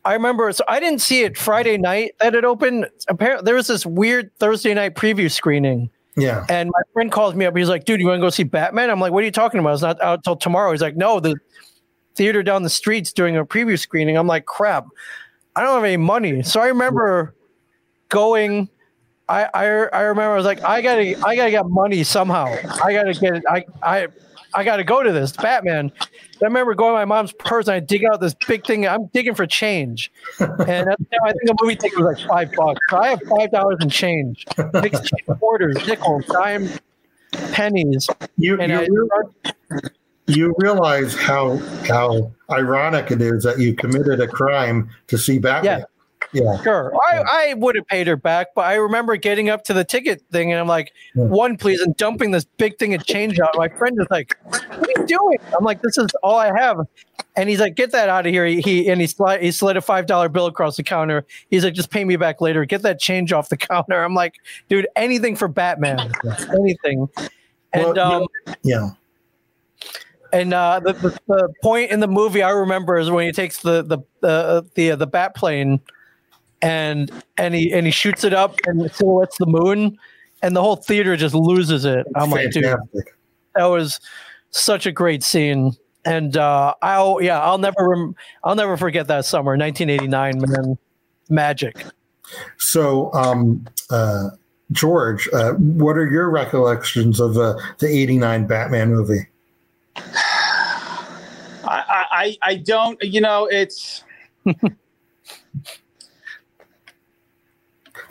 [0.04, 2.88] I remember so I didn't see it Friday night that it opened.
[3.08, 5.88] Apparently there was this weird Thursday night preview screening.
[6.16, 7.56] yeah, And my friend calls me up.
[7.56, 8.90] He's like, dude, you want to go see Batman?
[8.90, 9.72] I'm like, what are you talking about?
[9.72, 10.70] It's not out till tomorrow.
[10.72, 11.34] He's like, no, the
[12.14, 14.16] theater down the street's doing a preview screening.
[14.16, 14.86] I'm like, crap,
[15.56, 16.42] I don't have any money.
[16.42, 17.34] So I remember
[18.10, 18.68] going.
[19.28, 22.46] I, I I remember I was like, I gotta I gotta get money somehow.
[22.82, 23.42] I gotta get.
[23.48, 24.08] I I
[24.54, 25.90] I got to go to this Batman.
[26.00, 28.86] I remember going to my mom's purse and I dig out this big thing.
[28.86, 30.58] I'm digging for change, and at
[30.98, 32.80] the time, I think the movie ticket was like five bucks.
[32.90, 36.68] So I have five dollars in change, mixed quarters, nickels, dime,
[37.52, 39.80] pennies, You you, I
[40.26, 41.56] you realize how
[41.86, 45.80] how ironic it is that you committed a crime to see Batman.
[45.80, 45.84] Yeah.
[46.62, 46.92] Sure.
[47.10, 50.22] I, I would have paid her back, but I remember getting up to the ticket
[50.32, 51.24] thing and I'm like, Yeah.
[51.24, 53.50] one, please, and dumping this big thing of change out.
[53.56, 55.38] My friend is like, What are you doing?
[55.56, 56.78] I'm like, This is all I have.
[57.36, 58.46] And he's like, Get that out of here.
[58.46, 61.24] He, he and he slid he slid a five dollar bill across the counter.
[61.50, 62.64] He's like, Just pay me back later.
[62.64, 64.02] Get that change off the counter.
[64.02, 64.34] I'm like,
[64.68, 65.98] dude, anything for Batman.
[66.50, 67.08] Anything.
[67.72, 68.26] And Well, um
[68.62, 68.90] Yeah.
[70.32, 73.60] and uh, the, the the point in the movie I remember is when he takes
[73.62, 75.80] the the the the, the bat plane,
[76.64, 79.96] and and he and he shoots it up and silhouettes the moon,
[80.42, 82.06] and the whole theater just loses it.
[82.16, 82.64] I'm like, dude,
[83.54, 84.00] that was
[84.50, 85.72] such a great scene.
[86.06, 90.78] And uh, I'll yeah, I'll never rem- I'll never forget that summer, 1989, man,
[91.30, 91.84] magic.
[92.58, 94.30] So, um, uh,
[94.72, 99.26] George, uh, what are your recollections of uh, the '89 Batman movie?
[99.96, 100.02] I,
[101.66, 104.02] I, I- I don't, you know, it's,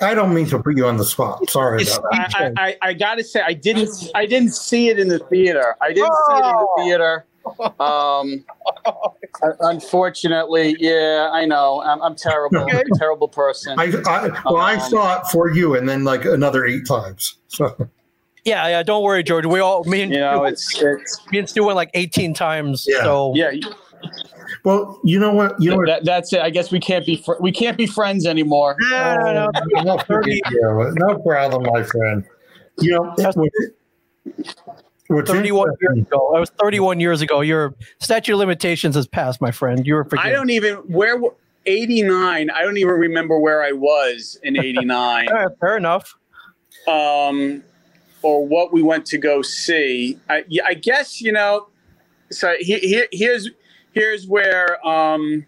[0.03, 1.49] I don't mean to put you on the spot.
[1.49, 2.35] Sorry about that.
[2.35, 5.75] I, I, I, I gotta say, I didn't, I didn't see it in the theater.
[5.81, 7.25] I didn't see it in the theater.
[7.79, 8.45] Um,
[9.59, 11.81] unfortunately, yeah, I know.
[11.81, 12.59] I'm, I'm terrible.
[12.59, 13.77] I'm a terrible person.
[13.79, 17.35] I, I well, I Um, saw it for you, and then like another eight times.
[17.47, 17.89] So
[18.45, 18.83] Yeah, yeah.
[18.83, 19.45] Don't worry, George.
[19.45, 22.85] We all me and You know, it's, it's, me and Stu went like 18 times.
[22.87, 23.03] Yeah.
[23.03, 23.51] So yeah.
[24.63, 25.61] Well, you know what?
[25.61, 25.87] You know what?
[25.87, 26.41] That, that's it.
[26.41, 28.75] I guess we can't be, fr- we can't be friends anymore.
[28.79, 29.51] No, no, no.
[29.75, 32.23] Oh, no, no problem, my friend.
[32.79, 33.51] You know, it, what,
[35.07, 36.33] what's 31 years ago.
[36.35, 37.41] I was 31 years ago.
[37.41, 39.85] Your statute of limitations has passed, my friend.
[39.85, 40.31] You were forgiven.
[40.31, 41.21] I don't even, where,
[41.65, 45.27] 89, I don't even remember where I was in 89.
[45.29, 46.15] All right, fair enough.
[46.87, 47.63] um,
[48.21, 50.17] or what we went to go see.
[50.29, 51.67] I, I guess you know.
[52.31, 53.49] So he, he, here's
[53.93, 55.45] here's where um,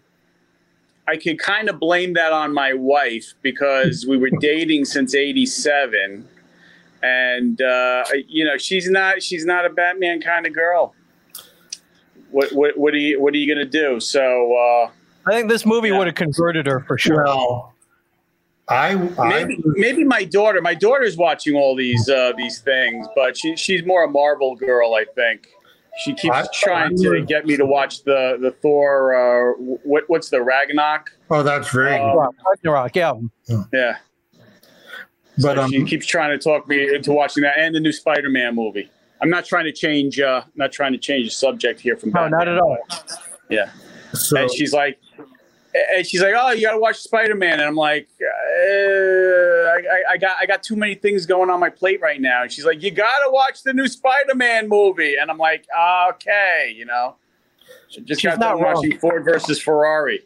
[1.06, 6.26] I could kind of blame that on my wife because we were dating since '87,
[7.02, 10.94] and uh, you know she's not she's not a Batman kind of girl.
[12.30, 14.00] What what what are you what are you gonna do?
[14.00, 14.90] So uh,
[15.26, 15.98] I think this movie Yeah.
[15.98, 17.24] would have converted her for sure.
[17.24, 17.72] Well,
[18.68, 23.36] I, I maybe maybe my daughter my daughter's watching all these uh, these things, but
[23.36, 25.48] she she's more a Marvel girl, I think.
[26.04, 29.14] She keeps I- trying I to get me to watch the the Thor.
[29.14, 29.52] Uh,
[29.84, 31.10] what what's the Ragnarok?
[31.30, 32.28] oh, that's very Uh, good.
[32.50, 33.12] Ragnarok, yeah.
[33.72, 33.96] Yeah,
[35.38, 37.92] But so um, she keeps trying to talk me into watching that and the new
[37.92, 38.90] Spider-Man movie.
[39.22, 40.20] I'm not trying to change.
[40.20, 42.10] Uh, not trying to change the subject here from.
[42.10, 42.76] No, Batman, not at all.
[43.48, 43.70] Yeah,
[44.12, 44.98] so and she's like,
[45.96, 49.25] and she's like, "Oh, you got to watch Spider-Man," and I'm like, uh,
[49.84, 52.42] I, I, got I got too many things going on my plate right now.
[52.42, 55.66] And she's like, "You got to watch the new Spider-Man movie," and I'm like,
[56.10, 57.16] "Okay," you know.
[57.88, 58.74] So just She's got not done wrong.
[58.74, 60.22] watching Ford versus Ferrari,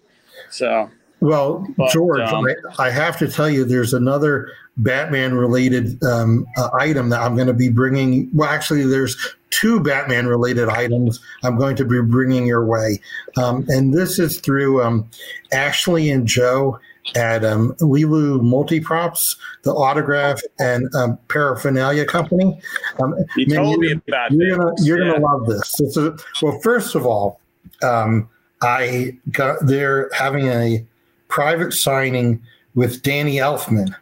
[0.51, 0.91] so
[1.21, 2.47] Well, But, George, um,
[2.79, 7.47] I, I have to tell you, there's another Batman-related um, uh, item that I'm going
[7.47, 8.31] to be bringing.
[8.33, 9.17] Well, actually, there's
[9.51, 13.01] two Batman-related items I'm going to be bringing your way,
[13.37, 15.09] um, and this is through um,
[15.53, 16.79] Ashley and Joe
[17.17, 22.61] at um, Lilu Multiprops, the autograph and um, paraphernalia company.
[23.03, 25.13] Um, you man, told me you're- about you're gonna you're Yeah.
[25.15, 25.81] gonna love this.
[25.81, 25.97] Is
[26.43, 26.61] well.
[26.63, 27.41] First of all,
[27.83, 28.29] um,
[28.63, 30.85] I got they're having a
[31.29, 32.43] private signing
[32.75, 33.95] with Danny Elfman,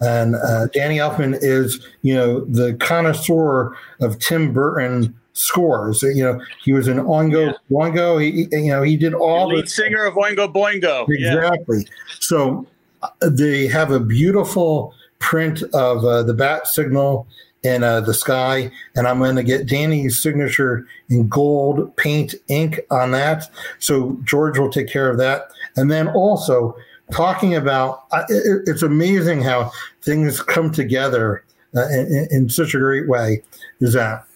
[0.00, 6.02] and uh, Danny Elfman is you know the connoisseur of Tim Burton scores.
[6.02, 7.52] You know he was an Oingo Yeah.
[7.70, 8.22] Boingo.
[8.22, 11.06] He, you know he did all lead the singer of Oingo Boingo.
[11.08, 11.36] Yeah.
[11.36, 11.86] Exactly.
[12.20, 12.66] So
[13.02, 17.26] uh, they have a beautiful print of uh, the bat signal
[17.62, 22.80] in uh, the sky, and I'm going to get Danny's signature in gold paint ink
[22.90, 23.50] on that.
[23.78, 26.76] So George will take care of that, and then also
[27.10, 29.70] talking about it, it's amazing how
[30.02, 31.42] things come together
[31.74, 33.42] uh, in, in such a great way.
[33.80, 34.26] Is that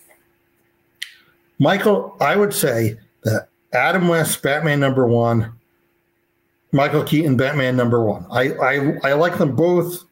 [1.59, 2.17] Michael?
[2.21, 5.53] I would say that Adam West Batman number one
[6.73, 8.27] Michael Keaton Batman number one.
[8.31, 10.05] I, I I like them both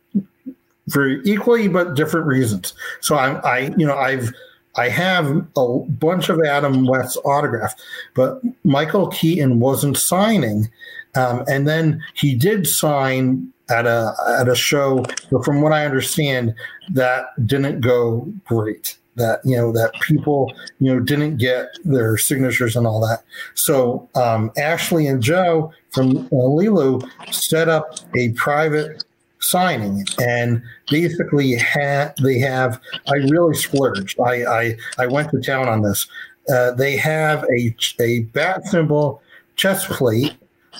[0.90, 2.74] for equally but different reasons.
[3.00, 4.32] So I'm I you know I've
[4.76, 7.74] I have a bunch of Adam West's autograph,
[8.14, 10.70] but Michael Keaton wasn't signing,
[11.14, 15.04] um, and then he did sign at a at a show.
[15.30, 16.54] But from what I understand,
[16.90, 18.98] that didn't go great.
[19.16, 23.22] That you know that people you know didn't get their signatures and all that.
[23.54, 29.04] So um, Ashley and Joe from uh, Lilu set up a private
[29.40, 34.18] signing and basically had they have I really splurged.
[34.20, 36.06] I I, I went to town on this.
[36.48, 39.22] Uh, they have a a bat symbol
[39.56, 40.34] chest plate.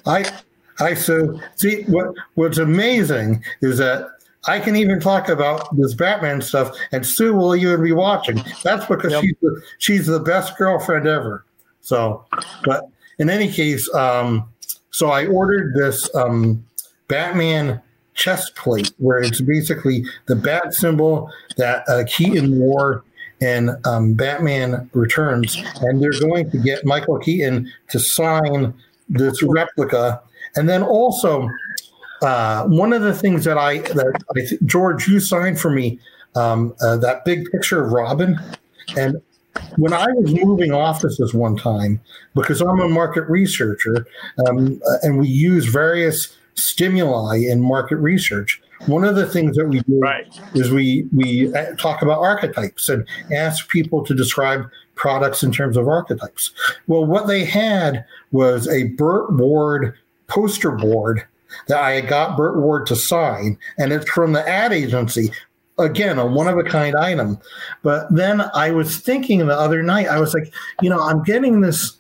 [0.05, 0.31] I
[0.79, 4.16] I so see what what's amazing is that
[4.47, 8.43] I can even talk about this Batman stuff, and Sue will even be watching.
[8.63, 9.23] That's because yep.
[9.23, 11.45] she's the, she's the best girlfriend ever.
[11.81, 12.25] So,
[12.65, 12.89] but
[13.19, 14.49] in any case, um,
[14.91, 16.65] so I ordered this um,
[17.09, 17.81] Batman
[18.15, 23.05] chest plate where it's basically the bat symbol that uh, Keaton wore
[23.41, 28.73] in um, Batman Returns, and they're going to get Michael Keaton to sign
[29.09, 30.23] this replica,
[30.57, 31.49] and then also
[32.27, 35.99] uh, one of the things that I that I th- George you signed for me
[36.35, 38.39] um, uh, that big picture of Robin,
[38.97, 39.21] and
[39.77, 42.01] when I was moving offices one time
[42.35, 44.07] because I'm a market researcher
[44.47, 48.61] um, uh, and we use various stimuli in market research.
[48.87, 50.27] One of the things that we do right.
[50.55, 55.77] is we we uh, talk about archetypes and ask people to describe products in terms
[55.77, 56.53] of archetypes.
[56.87, 59.95] Well, what they had was a Burt Ward
[60.27, 61.27] poster board
[61.69, 65.31] that I got Burt Ward to sign, and it's from the ad agency.
[65.79, 67.39] Again, a one of a kind item.
[67.83, 71.61] But then I was thinking the other night, I was like, you know, I'm getting
[71.61, 71.97] this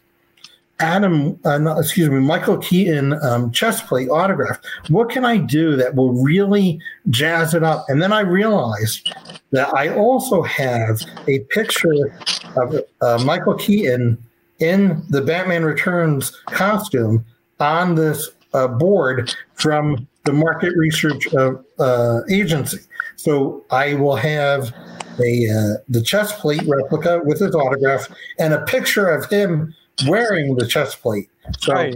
[0.78, 4.58] Adam, uh, excuse me, Michael Keaton um, chest plate autograph.
[4.88, 7.86] What can I do that will really jazz it up?
[7.88, 9.14] And then I realized
[9.52, 12.14] that I also have a picture
[12.56, 14.22] of uh, Michael Keaton
[14.58, 17.24] in the Batman Returns costume
[17.58, 22.78] on this uh, board from the market research uh, uh, agency.
[23.16, 24.74] So I will have
[25.20, 29.74] a uh, the chest plate replica with his autograph and a picture of him
[30.06, 31.30] wearing the chest plate.
[31.58, 31.94] So right.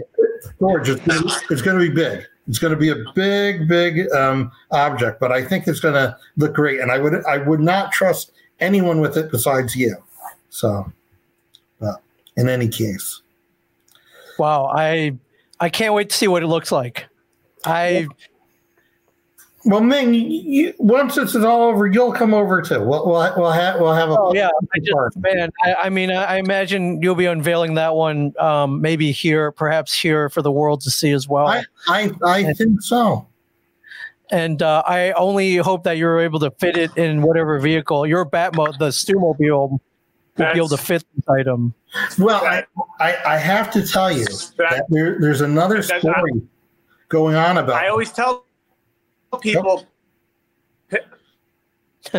[0.58, 2.24] George, it's, it's going to be big.
[2.48, 6.16] It's going to be a big, big um, object, but I think it's going to
[6.36, 6.80] look great.
[6.80, 9.96] And I would I would not trust anyone with it besides you.
[10.48, 10.90] So,
[12.36, 13.22] in any case,
[14.38, 15.18] wow, I
[15.60, 17.06] I can't wait to see what it looks like.
[17.64, 18.08] I.
[19.66, 22.80] Well, Ming, you, once this is all over, you'll come over too.
[22.80, 24.16] We'll we'll, we'll have we'll have a.
[24.18, 25.50] Oh, yeah, I just, man.
[25.62, 29.92] I, I mean, I, I, imagine you'll be unveiling that one, um, maybe here, perhaps
[29.92, 31.46] here for the world to see as well.
[31.46, 33.28] I I, I and, think so.
[34.30, 38.24] And uh, I only hope that you're able to fit it in whatever vehicle your
[38.24, 39.78] Batmobile, the Stu-mobile,
[40.40, 41.74] will be able to fit this item.
[42.18, 42.64] Well, I,
[43.00, 44.24] I, I have to tell you
[44.58, 46.42] that there, there's another story
[47.08, 47.76] going on about.
[47.76, 48.44] I always tell
[49.40, 49.86] people.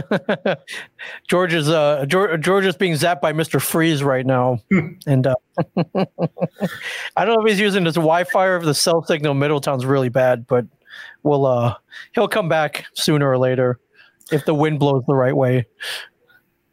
[1.27, 3.61] George is uh George, George is being zapped by Mr.
[3.61, 4.59] Freeze right now,
[5.07, 5.35] and uh,
[5.75, 10.09] I don't know if he's using his Wi-Fi or if the cell signal Middletown's really
[10.09, 10.65] bad, but
[11.23, 11.75] we'll uh
[12.13, 13.79] he'll come back sooner or later
[14.31, 15.65] if the wind blows the right way.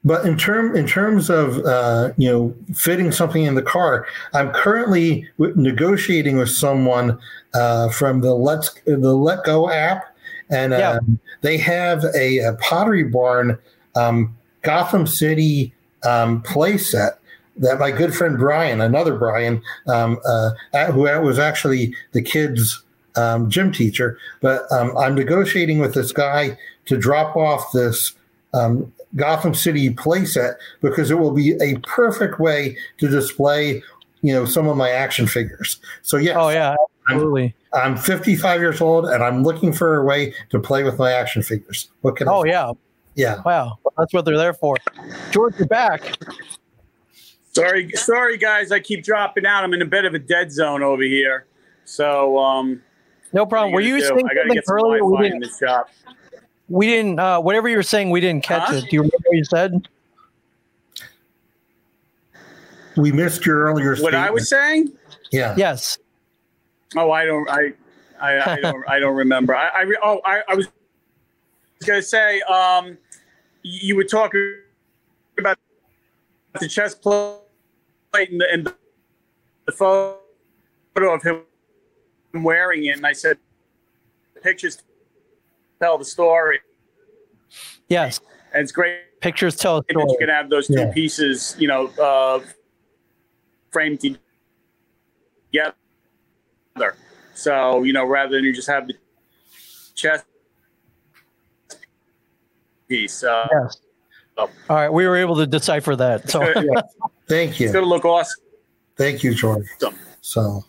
[0.08, 4.50] But in term in terms of uh, you know fitting something in the car, I'm
[4.52, 7.18] currently negotiating with someone
[7.52, 10.16] uh, from the Let's the Let Go app,
[10.50, 10.92] and yeah.
[10.92, 13.58] Um, they have a, a Pottery Barn
[13.96, 15.74] um, Gotham City
[16.06, 17.18] um, playset
[17.58, 20.52] that my good friend Brian, another Brian, um, uh,
[20.90, 22.82] who was actually the kids'
[23.14, 26.56] um, gym teacher, but um, I'm negotiating with this guy
[26.86, 28.14] to drop off this
[28.54, 33.82] um, Gotham City playset because it will be a perfect way to display,
[34.22, 35.80] you know, some of my action figures.
[36.02, 36.38] So yeah.
[36.38, 36.76] Oh yeah,
[37.08, 37.54] absolutely.
[37.72, 41.12] I'm, I'm 55 years old and I'm looking for a way to play with my
[41.12, 41.90] action figures.
[42.02, 42.72] What can Oh I yeah.
[43.14, 43.42] Yeah.
[43.44, 43.78] Wow.
[43.96, 44.76] That's what they're there for.
[45.32, 46.16] George, you're back.
[47.52, 49.64] Sorry, sorry guys, I keep dropping out.
[49.64, 51.46] I'm in a bit of a dead zone over here.
[51.84, 52.82] So um
[53.32, 53.72] no problem.
[53.72, 55.04] Were you saying something earlier?
[55.04, 55.46] We didn't,
[56.68, 57.18] we didn't.
[57.18, 58.76] Uh, whatever you were saying, we didn't catch huh?
[58.76, 58.90] it.
[58.90, 59.88] Do you remember what you said?
[62.96, 63.96] We missed your earlier.
[63.96, 64.92] What I was saying?
[65.30, 65.54] Yeah.
[65.56, 65.98] Yes.
[66.96, 67.48] Oh, I don't.
[67.48, 67.72] I.
[68.20, 68.88] I, I don't.
[68.88, 69.54] I don't remember.
[69.54, 69.68] I.
[69.68, 70.68] I oh, I, I was
[71.86, 72.40] going to say.
[72.42, 72.98] Um,
[73.62, 74.56] you were talking
[75.38, 75.58] about
[76.58, 77.40] the chest plate
[78.14, 78.74] and the, and
[79.66, 80.18] the photo
[80.96, 81.42] of him
[82.34, 83.38] wearing it, and I said
[84.34, 84.82] the pictures
[85.80, 86.60] tell the story.
[87.88, 88.20] Yes,
[88.52, 89.00] and it's great.
[89.20, 90.06] Pictures tell a story.
[90.08, 90.92] You can have those two yeah.
[90.92, 92.40] pieces, you know, uh,
[93.70, 95.74] framed together.
[97.34, 98.94] So you know, rather than you just have the
[99.94, 100.24] chest
[102.88, 103.22] piece.
[103.22, 103.80] Uh, yes.
[104.36, 106.30] All right, we were able to decipher that.
[106.30, 106.40] So
[107.28, 107.66] Thank you.
[107.66, 108.42] It's gonna look awesome.
[108.96, 109.66] Thank you, George.
[110.20, 110.64] So,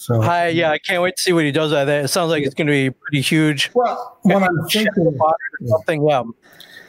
[0.00, 2.04] so Hi, yeah, I can't wait to see what he does with that.
[2.06, 3.70] It sounds like it's going to be pretty huge.
[3.74, 5.18] well, what I'm thinking,
[5.66, 6.22] Something, yeah.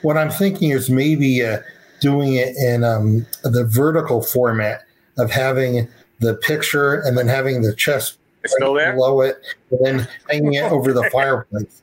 [0.01, 1.59] what I'm thinking is maybe uh,
[1.99, 4.85] doing it in um, the vertical format
[5.17, 5.89] of having
[6.19, 8.93] the picture and then having the chest It's still there.
[8.93, 9.41] below it,
[9.71, 11.81] and then hanging it over the fireplace.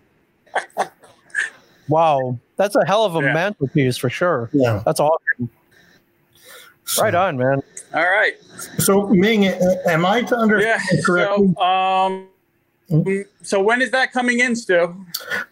[1.89, 3.35] Wow, that's a hell of a Yeah.
[3.35, 4.49] mantelpiece for sure.
[4.55, 4.83] Yeah.
[4.87, 5.51] That's awesome.
[6.87, 7.63] So, Right on, man.
[7.95, 8.35] All right.
[8.79, 10.41] So, Ming, am I to Yeah.
[10.43, 11.55] understand correctly?
[11.57, 12.29] So, um,
[13.43, 14.95] so when is that coming in, Stu?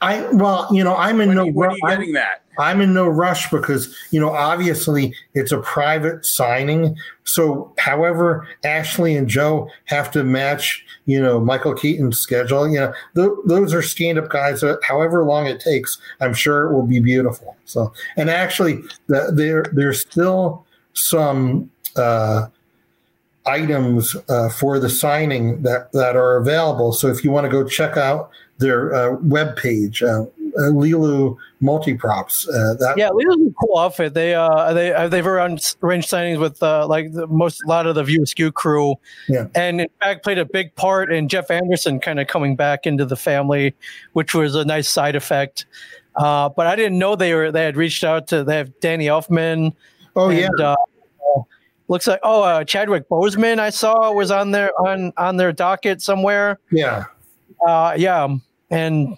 [0.00, 2.12] I well, you know, I'm in When, no are you- when are ru- you I'm,
[2.14, 2.42] that?
[2.58, 6.96] I'm in no rush because you know, obviously, it's a private signing.
[7.24, 12.68] So, however, Ashley and Joe have to match, you know, Michael Keaton's schedule.
[12.68, 14.62] You know, th- those are stand-up guys.
[14.82, 17.56] However long it takes, I'm sure it will be beautiful.
[17.66, 20.64] So, and actually, the, there there's still
[20.94, 21.70] some.
[21.96, 22.48] Uh,
[23.46, 26.92] items uh, for the signing that, that are available.
[26.92, 30.22] So if you want to go check out their uh, webpage, uh,
[30.58, 34.14] uh, Lilu Multiprops, uh, that Yeah, Leo's a cool outfit.
[34.14, 37.94] They uh they uh, they've arranged signings with uh like the most a lot of
[37.94, 38.94] the View Askew crew.
[39.28, 39.48] Yeah.
[39.54, 43.04] And in fact played a big part in Jeff Anderson kind of coming back into
[43.04, 43.74] the family,
[44.14, 45.66] which was a nice side effect.
[46.14, 49.06] Uh, but I didn't know they were they had reached out to they have Danny
[49.06, 49.74] Elfman.
[50.14, 50.76] oh yeah, uh,
[51.88, 56.02] looks like oh uh, Chadwick Boseman I saw was on their on on their docket
[56.02, 56.58] somewhere.
[56.70, 57.04] yeah,
[57.66, 58.28] Uh, yeah,
[58.70, 59.16] and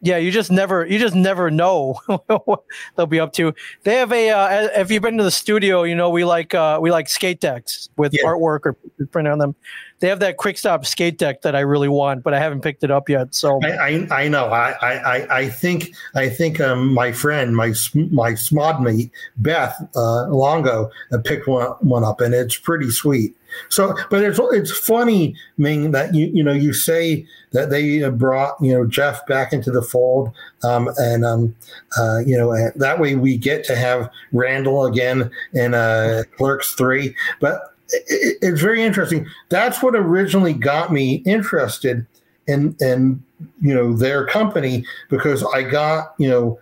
[0.00, 1.94] yeah, you just never, you just never know
[2.44, 2.62] what
[2.94, 3.52] they'll be up to.
[3.82, 4.30] They have a.
[4.30, 7.40] Uh, if you've been to the studio, you know we like uh, we like skate
[7.40, 8.22] decks with Yeah.
[8.24, 8.76] artwork or
[9.10, 9.56] print on them.
[10.00, 12.84] They have that quick stop skate deck that I really want, but I haven't picked
[12.84, 13.34] it up yet.
[13.34, 14.46] So I, I, I know.
[14.46, 20.28] I, I, I- think I think um, my friend, my my smod mate Beth uh,
[20.28, 23.34] Longo uh, picked one one up, and it's pretty sweet.
[23.70, 28.56] So, but it's it's funny, Ming, that you you know you say that they brought
[28.60, 30.32] you know Jeff back into the fold,
[30.62, 31.54] um, and um,
[31.98, 37.14] uh, you know that way we get to have Randall again in uh, Clerks three,
[37.40, 37.74] but.
[37.90, 39.26] It, it's very interesting.
[39.48, 42.06] That's what originally got me interested
[42.46, 43.22] in in
[43.60, 46.58] you know their company because I got you know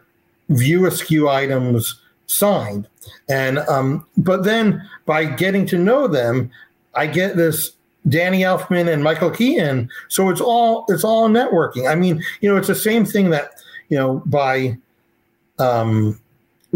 [0.49, 2.89] view askew items signed,
[3.29, 6.51] and um, but then by getting to know them,
[6.95, 7.72] I get this
[8.09, 9.89] Danny Elfman and Michael Keaton.
[10.09, 11.91] So it's all it's all networking.
[11.91, 13.53] I mean, you know, it's the same thing that
[13.89, 14.77] you know by
[15.59, 16.20] um,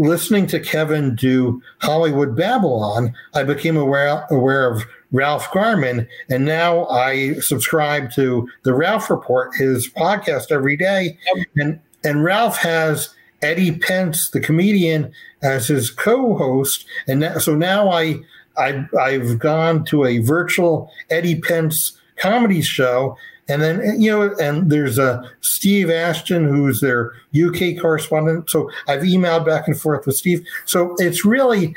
[0.01, 6.87] listening to Kevin do Hollywood Babylon, I became aware aware of Ralph Garman, and now
[6.87, 11.17] I subscribe to the Ralph Report, his podcast every day,
[11.55, 17.89] and and Ralph has Eddie Pence, the comedian, as his co-host, and that, so now
[17.89, 18.19] I.
[18.57, 23.15] I, I've gone to a virtual Eddie Pence comedy show,
[23.49, 28.49] and then you know, and there's a Steve Ashton who's their UK correspondent.
[28.49, 30.45] So I've emailed back and forth with Steve.
[30.65, 31.75] So it's really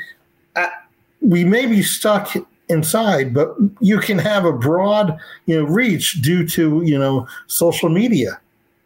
[0.55, 0.67] uh,
[1.21, 2.35] we may be stuck
[2.69, 7.89] inside, but you can have a broad you know reach due to you know social
[7.89, 8.39] media.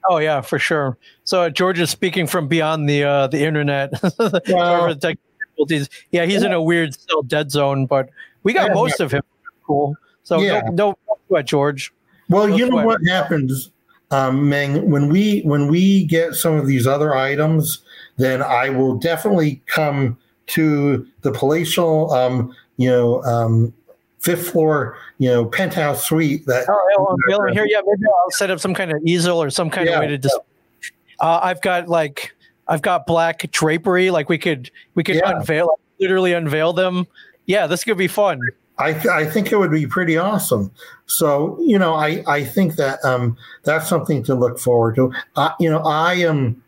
[0.09, 0.97] oh yeah, for sure.
[1.23, 3.91] So uh, George is speaking from beyond the uh, the internet.
[4.01, 4.81] Wow.
[4.87, 5.89] for the technical difficulties.
[6.11, 8.09] Yeah, he's in a weird cell dead zone, but
[8.43, 9.21] we got Yeah, most of him.
[9.65, 9.95] Cool.
[10.23, 10.61] So Yeah.
[10.73, 11.93] no, no sweat, George.
[12.29, 13.71] Well, That's you know what happens,
[14.11, 17.79] um, Ming, when we when we get some of these other items,
[18.17, 20.17] then I will definitely come
[20.47, 23.73] to the palatial, um, you know, um,
[24.19, 26.45] fifth floor, you know, penthouse suite.
[26.47, 29.49] That Oh, yeah, well, here, yeah, maybe I'll set up some kind of easel or
[29.49, 29.95] some kind Yeah.
[29.95, 30.39] of way to just.
[31.19, 32.33] Uh, I've got like,
[32.67, 34.09] I've got black drapery.
[34.09, 35.35] Like we could, we could Yeah.
[35.37, 37.05] unveil, literally unveil them.
[37.45, 38.39] Yeah, this could be fun.
[38.79, 40.71] I, th- I think it would be pretty awesome.
[41.05, 45.13] So you know, I, I think that um, that's something to look forward to.
[45.35, 46.61] Uh, you know, I am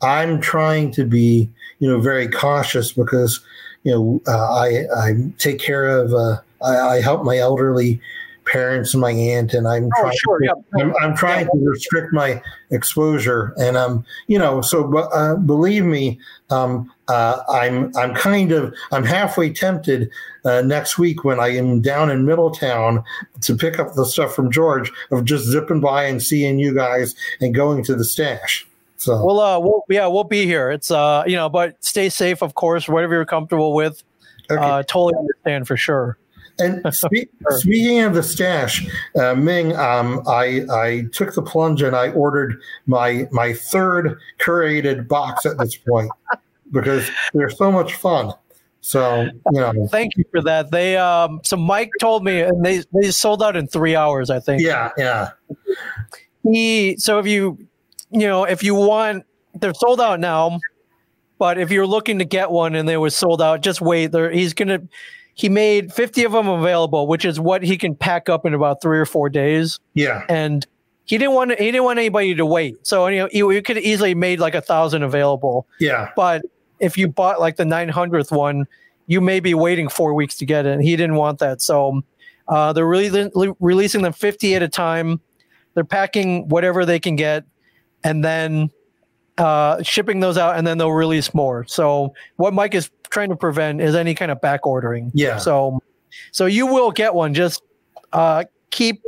[0.00, 3.40] I'm trying to be you know very cautious because
[3.84, 8.00] you know uh, I I take care of uh, I, I help my elderly
[8.44, 10.82] parents and my aunt, and I'm Oh, trying sure, to, yeah.
[10.82, 15.84] I'm, I'm trying to restrict my exposure, and um you know so but uh, believe
[15.84, 16.18] me
[16.50, 20.10] um uh, I'm I'm kind of I'm halfway tempted
[20.46, 23.04] uh, next week when I am down in Middletown
[23.42, 27.14] to pick up the stuff from George of just zipping by and seeing you guys
[27.40, 28.66] and going to the stash.
[28.96, 30.70] So We'll, uh, we'll, yeah, we'll be here.
[30.70, 34.02] It's, uh, you know, but stay safe, of course, whatever you're comfortable with.
[34.48, 34.62] okay.
[34.62, 36.16] Uh, totally understand for sure.
[36.60, 38.86] and spe- speaking of the stash,
[39.20, 45.08] uh, Ming, um, I I took the plunge and I ordered my my third curated
[45.08, 46.10] box at this point.
[46.72, 48.32] because they're so much fun.
[48.80, 50.70] So you know, Thank you for that.
[50.72, 54.40] They um so Mike told me and they they sold out in three hours, I
[54.40, 54.60] think.
[54.62, 55.30] yeah, yeah,
[56.42, 57.58] He so if you
[58.10, 60.58] you know, if you want they're sold out now,
[61.38, 64.10] but if you're looking to get one and they was sold out, just wait.
[64.12, 64.80] There he's gonna
[65.34, 68.82] he made 50 of them available, which is what he can pack up in about
[68.82, 69.78] three or four days.
[69.94, 70.66] yeah, And
[71.04, 72.84] he didn't want he didn't want anybody to wait.
[72.86, 75.66] So you know, he, he could easily made like a thousand available.
[75.78, 76.42] yeah, But
[76.82, 78.66] if you bought like the 900th one,
[79.06, 80.72] you may be waiting four weeks to get it.
[80.72, 81.62] And he didn't want that.
[81.62, 82.02] So
[82.48, 83.30] uh, they're really
[83.60, 85.20] releasing them 50 at a time.
[85.74, 87.44] They're packing whatever they can get
[88.04, 88.70] and then
[89.38, 91.64] uh, shipping those out, and then they'll release more.
[91.66, 95.10] So what Mike is trying to prevent is any kind of back ordering.
[95.14, 95.38] Yeah.
[95.38, 95.80] So,
[96.32, 97.32] so you will get one.
[97.32, 97.62] Just
[98.12, 99.02] uh, keep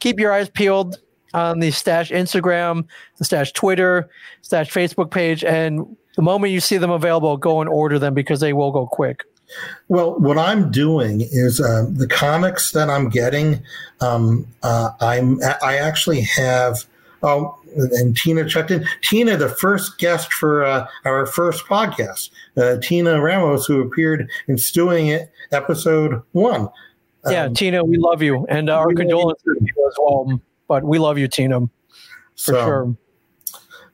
[0.00, 0.98] keep your eyes peeled
[1.34, 2.86] on the Stash Instagram,
[3.18, 4.08] the Stash Twitter,
[4.42, 8.40] Stash Facebook page, and the moment you see them available, go and order them because
[8.40, 9.22] they will go quick.
[9.86, 13.62] Well, what I'm doing is uh, the comics that I'm getting.
[14.00, 16.84] Um, uh, I'm I actually have.
[17.22, 18.84] Oh, and Tina checked in.
[19.00, 24.58] Tina, the first guest for uh, our first podcast, uh, Tina Ramos, who appeared in
[24.58, 26.68] STU-ing It episode one.
[27.30, 30.40] Yeah, Um, Tina, we love you, and our condolences to you as well.
[30.66, 31.68] But we love you, Tina, for
[32.34, 32.96] so, sure.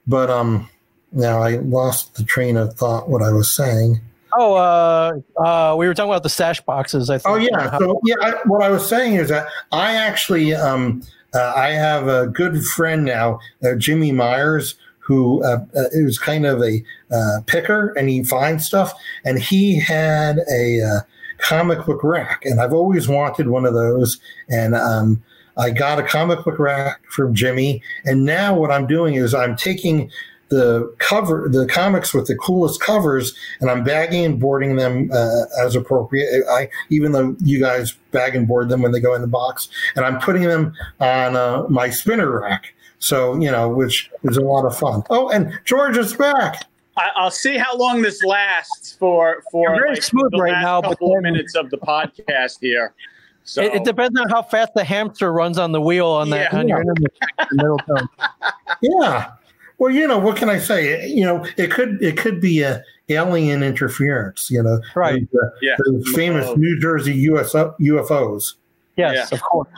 [0.07, 0.71] But um,
[1.15, 3.09] now I lost the train of thought.
[3.09, 4.01] What I was saying.
[4.37, 7.09] Oh, uh, uh, we were talking about the stash boxes.
[7.09, 7.35] I think.
[7.35, 7.79] Oh yeah.
[7.79, 11.03] So yeah, I, what I was saying is that I actually um,
[11.35, 16.47] uh, I have a good friend now, uh, Jimmy Myers, who uh, uh, is kind
[16.47, 18.93] of a uh, picker and he finds stuff,
[19.25, 21.01] and he had a uh,
[21.39, 25.23] comic book rack, and I've always wanted one of those, and um,
[25.57, 29.57] I got a comic book rack from Jimmy, and now what I'm doing is I'm
[29.57, 30.11] taking
[30.51, 35.43] the cover the comics with the coolest covers and i'm bagging and boarding them uh,
[35.65, 39.21] as appropriate i even though you guys bag and board them when they go in
[39.23, 44.11] the box and i'm putting them on uh, my spinner rack so you know which
[44.25, 46.67] is a lot of fun oh and george is back
[46.97, 50.63] I, I'll see how long this lasts for for You're very smooth the right last
[50.63, 52.95] now, but couple of then- minutes of the podcast here.
[53.43, 56.53] So It, it depends on how fast the hamster runs on the wheel on that
[56.53, 56.59] Yeah.
[56.61, 57.13] on your internet
[57.51, 58.09] in Middletown.
[58.83, 59.33] yeah
[59.79, 62.83] well you know what can i say you know it could it could be a
[63.11, 65.31] alien interference you know Right.
[65.31, 65.75] the, Yeah.
[65.79, 66.55] the famous Oh.
[66.55, 68.55] new jersey US, ufos
[68.97, 69.37] Yes, Yeah.
[69.37, 69.69] of course.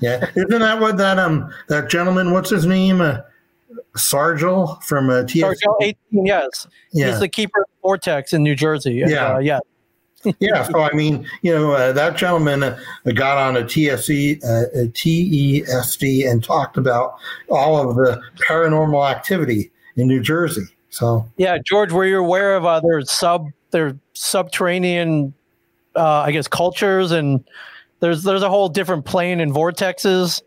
[0.00, 2.30] Yeah, isn't that what that um that gentleman?
[2.32, 3.00] What's his name?
[3.02, 3.18] Uh,
[3.96, 5.58] Sargel from uh, TS.
[5.62, 6.66] Sargel 18, yes.
[6.92, 8.94] Yeah, He's the keeper of Vortex in New Jersey.
[9.06, 9.34] Yeah.
[9.34, 9.58] Uh, yeah.
[10.38, 10.64] Yeah.
[10.64, 12.78] So I mean, you know, uh, that gentleman uh,
[13.14, 17.14] got on a TSE, uh, a TESD, and talked about
[17.48, 20.64] all of the paranormal activity in New Jersey.
[20.90, 25.32] So Yeah, George, were you aware of uh, their sub their subterranean
[25.96, 27.44] uh, I guess cultures and
[28.00, 30.42] there's there's a whole different plane in vortexes.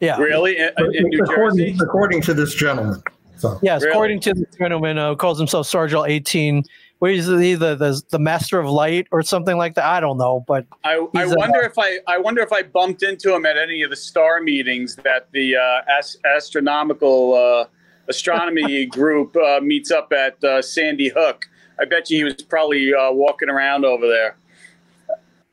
[0.00, 0.18] Yeah.
[0.18, 3.02] really in, in New according, Jersey, according to this gentleman.
[3.36, 3.92] So Yes, Really?
[3.92, 6.64] according to this gentleman uh, who calls himself Sargel 18.
[7.04, 9.84] What is he, the, the master of light or something like that?
[9.84, 12.62] I don't know, but I, I he's, uh, wonder if I I wonder if I
[12.62, 17.66] bumped into him at any of the star meetings that the uh, ast- astronomical uh,
[18.08, 21.44] astronomy group uh, meets up at uh, Sandy Hook.
[21.78, 24.38] I bet you he was probably uh, walking around over there.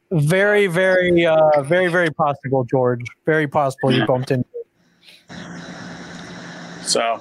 [0.09, 3.03] very, very, uh, very, very possible, George.
[3.25, 4.47] Very possible you bumped into.
[6.83, 7.19] So,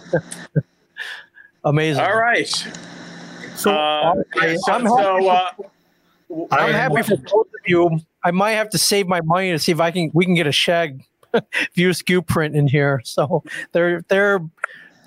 [1.65, 2.05] Amazing.
[2.05, 2.69] all right.
[3.61, 5.51] So Uh, I- so, I'm so uh,
[6.51, 8.01] I'm happy for both of you.
[8.25, 10.47] I might have to save my money to see if I can we can get
[10.47, 11.05] a shag
[11.75, 13.03] View Askew print in here.
[13.05, 13.43] So
[13.73, 14.41] they're they're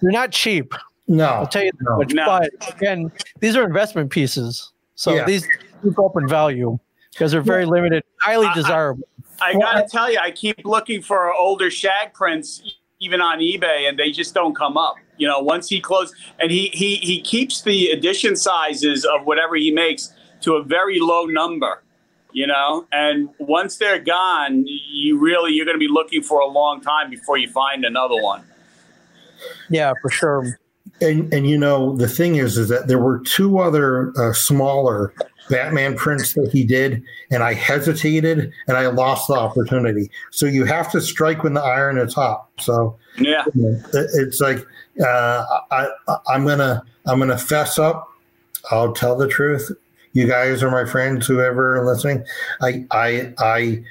[0.02, 0.74] they're not cheap.
[1.08, 1.98] No, I'll tell you that No.
[1.98, 2.14] much.
[2.14, 2.26] No.
[2.60, 4.72] But again, these are investment pieces.
[4.96, 5.26] So Yeah.
[5.26, 5.48] these
[5.96, 6.78] go up in value
[7.12, 9.08] because they're very limited, highly I- I- desirable.
[9.42, 12.62] I gotta I- tell you, I keep looking for older shag prints,
[13.00, 14.96] even on eBay, and they just don't come up.
[15.18, 19.56] You know, once he closed, and he he he keeps the edition sizes of whatever
[19.56, 21.84] he makes to a very low number.
[22.32, 26.48] You know, and once they're gone, you really you're going to be looking for a
[26.48, 28.44] long time before you find another one.
[29.70, 30.60] Yeah, for sure.
[31.02, 35.14] and and you know the thing is is that there were two other uh, smaller
[35.50, 40.10] Batman prints that he did, and I hesitated and I lost the opportunity.
[40.32, 42.48] So you have to strike when the iron is hot.
[42.60, 44.66] So Yeah, you know, it's like
[45.02, 45.90] uh, I,
[46.28, 48.10] I'm gonna I'm gonna fess up.
[48.72, 49.72] I'll tell the truth.
[50.14, 51.26] You guys are my friends.
[51.26, 52.24] Whoever are listening,
[52.62, 53.84] I I I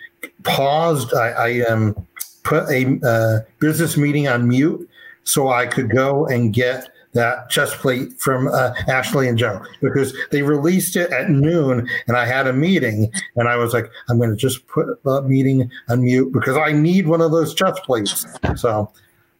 [0.45, 1.15] paused.
[1.15, 2.07] I, I um
[2.45, 4.89] put a uh, business meeting on mute
[5.25, 10.15] so I could go and get that chest plate from uh, Ashley and Joe because
[10.31, 14.17] they released it at noon, and I had a meeting, and I was like, I'm
[14.17, 17.83] going to just put the meeting on mute because I need one of those chest
[17.85, 18.27] plates.
[18.57, 18.91] So,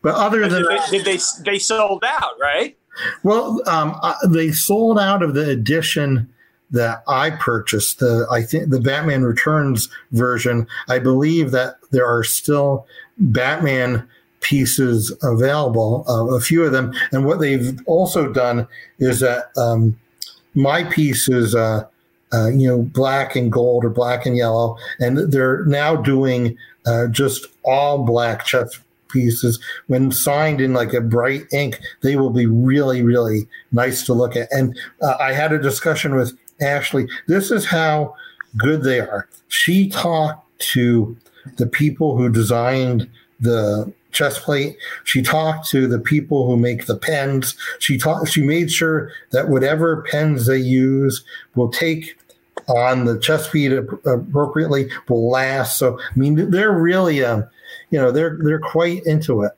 [0.03, 2.77] but other than Did they, did they they sold out, right?
[3.23, 3.99] well, um,
[4.29, 6.29] they sold out of the edition
[6.71, 8.01] that I purchased.
[8.01, 10.67] The I think the Batman Returns version.
[10.89, 12.87] I believe that there are still
[13.19, 14.09] Batman
[14.41, 16.93] pieces available, uh, a few of them.
[17.13, 18.67] And what they've also done
[18.99, 19.99] is that um,
[20.55, 21.55] my piece is.
[21.55, 21.87] Uh,
[22.35, 27.07] uh, you know, black and gold or black and yellow, and they're now doing uh,
[27.09, 28.81] just all black chest
[29.13, 29.59] pieces.
[29.87, 34.37] When signed in like a bright ink, they will be really, really nice to look
[34.37, 34.49] at.
[34.53, 37.09] And uh, I had a discussion with Ashley.
[37.29, 38.15] This is how
[38.57, 39.29] good they are.
[39.49, 41.17] She talked to
[41.57, 43.09] the people who designed
[43.41, 44.77] the chest plate.
[45.05, 47.57] She talked to the people who make the pens.
[47.79, 48.29] She talked.
[48.29, 52.17] She made sure that whatever pens they use will take
[52.69, 55.79] on the chest feed appropriately will last.
[55.79, 57.49] So I mean, they're really, um,
[57.93, 59.53] you know, they're they're quite into it.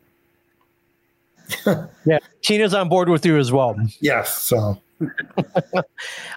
[2.04, 3.76] yeah, Tina's on board with you as well.
[4.00, 4.78] Yes, so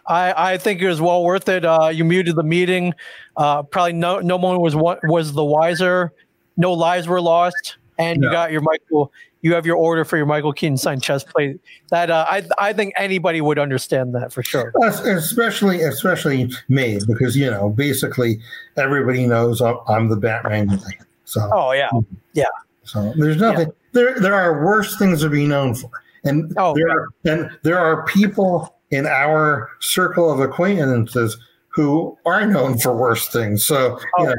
[0.08, 1.66] I I think it was well worth it.
[1.66, 2.94] Uh, you muted the meeting.
[3.36, 6.14] Uh, probably no no one was was the wiser.
[6.56, 9.12] No lives were lost, and you got your Michael.
[9.42, 11.60] You have your order for your Michael Keaton signed chest plate.
[11.90, 14.74] That uh, I I think anybody would understand that for sure.
[14.84, 18.40] Especially especially me because you know basically
[18.76, 21.07] everybody knows I'm, I'm the Batman guy.
[21.28, 21.90] So Oh yeah,
[22.34, 22.46] yeah.
[22.84, 24.18] so there's nothing there.
[24.18, 25.92] There are worse things to be known for,
[26.24, 32.46] and Oh, there are, and there are people in our circle of acquaintances who are
[32.46, 33.66] known for worse things.
[33.66, 34.36] So Oh, know,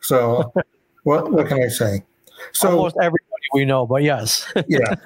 [0.00, 0.52] so
[1.04, 2.02] what what can I say?
[2.52, 3.22] So almost everybody
[3.54, 4.96] we know, but yes, yeah.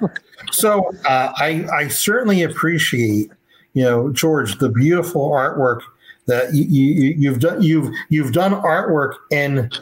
[0.51, 3.29] So uh, I I certainly appreciate
[3.73, 5.81] you know George the beautiful artwork
[6.25, 9.79] that you, you you've done you've you've done artwork and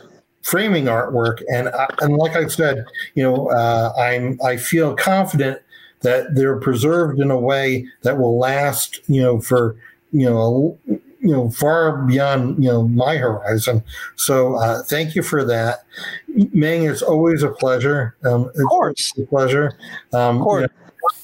[0.48, 2.86] framing artwork and I, and like I said
[3.16, 5.62] you know uh, I'm I feel confident
[6.02, 9.76] that they're preserved in a way that will last you know for
[10.12, 13.84] you know you know far beyond you know my horizon
[14.16, 15.80] so uh, thank you for that
[16.28, 19.78] Ming it's always a pleasure um, of course, a pleasure.
[20.14, 20.70] Um, of course.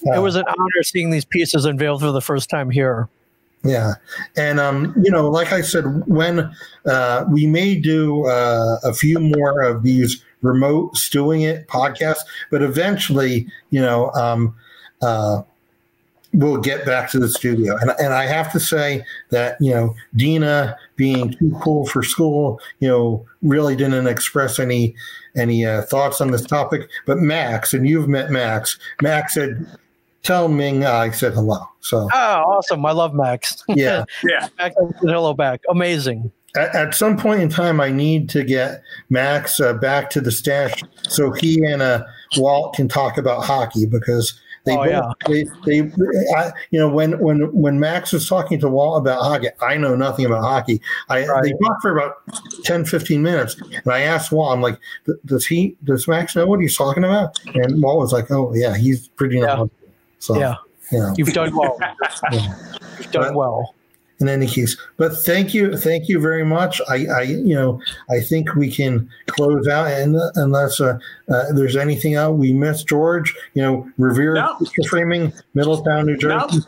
[0.04, 3.10] yeah, It was an honor seeing these pieces unveiled for the first time here.
[3.64, 3.94] Yeah,
[4.36, 6.52] and um, you know, like I said, when
[6.86, 12.62] uh, we may do uh, a few more of these remote stewing it podcasts, but
[12.62, 14.54] eventually, you know, um,
[15.02, 15.44] uh,
[16.34, 17.78] we'll get back to the studio.
[17.78, 22.60] And and I have to say that you know, Dina being too cool for school,
[22.80, 24.96] you know, really didn't express any
[25.36, 26.90] any uh, thoughts on this topic.
[27.06, 28.78] But Max, and you've met Max.
[29.02, 29.66] Max said,
[30.24, 32.18] "Tell Ming I said hello." So Oh,
[32.48, 32.86] awesome!
[32.86, 33.64] I love Max.
[33.70, 34.06] yeah.
[34.24, 34.48] Yeah.
[34.58, 35.62] Max said hello back.
[35.70, 36.32] Amazing.
[36.56, 40.32] at, at some point in time, I need to get Max uh, back to the
[40.32, 42.04] stash so he and uh,
[42.38, 45.12] Walt can talk about hockey because they, Oh, both, yeah.
[45.28, 45.44] they,
[45.82, 45.92] they
[46.38, 49.94] I, you know, when when when Max was talking to Walt about hockey, I know
[49.96, 50.80] nothing about hockey.
[51.10, 51.44] I Right.
[51.44, 52.14] they talked for about
[52.64, 54.80] 10, 15 minutes, and I asked Walt, I'm like,
[55.26, 57.38] does he does Max know what he's talking about?
[57.56, 59.66] And Walt was like, oh yeah, he's pretty Yeah.
[60.30, 60.40] Knowledgeable.
[60.40, 60.56] So Yeah,
[60.92, 61.14] you know.
[61.18, 61.78] you've done well.
[62.32, 62.56] Yeah.
[63.00, 63.76] You've done But- well.
[64.20, 68.20] in any case but thank you thank you very much i i you know i
[68.22, 70.98] think we can close out and unless uh,
[71.30, 74.56] uh, there's anything else we missed george you know revere No.
[74.60, 76.20] picture framing middletown new No.
[76.20, 76.60] jersey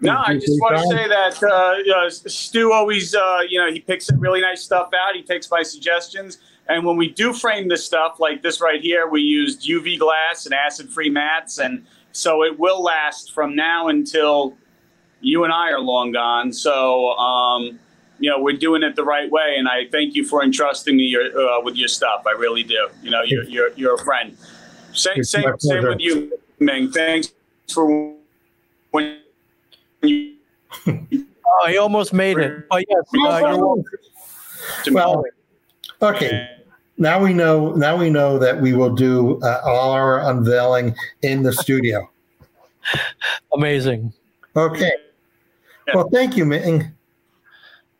[0.00, 3.70] No, I just want to say that uh, you know, Stu always, uh, you know,
[3.70, 5.14] he picks really nice stuff out.
[5.14, 6.38] He takes my suggestions,
[6.70, 10.46] and when we do frame this stuff, like this right here, we used UV glass
[10.46, 14.56] and acid-free mats, and so it will last from now until
[15.20, 16.52] you and I are long gone.
[16.52, 17.78] So, um,
[18.18, 21.04] you know, we're doing it the right way, and I thank you for entrusting me
[21.04, 22.24] your, uh, with your stuff.
[22.26, 22.88] I really do.
[23.02, 24.36] You know, you're you're, you're a friend.
[24.92, 26.90] Same It's same same with you, Ming.
[26.90, 27.32] Thanks
[27.72, 28.14] for
[28.90, 29.20] when
[30.02, 30.34] you.
[31.62, 32.68] Oh, he almost made it.
[32.68, 33.84] But yes, uh, you're welcome.
[34.92, 35.24] well
[36.00, 36.59] okay
[37.00, 41.42] now we know now we know that we will do uh, all our unveiling in
[41.42, 42.08] the studio
[43.52, 44.12] amazing.
[44.54, 44.92] okay
[45.94, 46.92] well thank you Ming.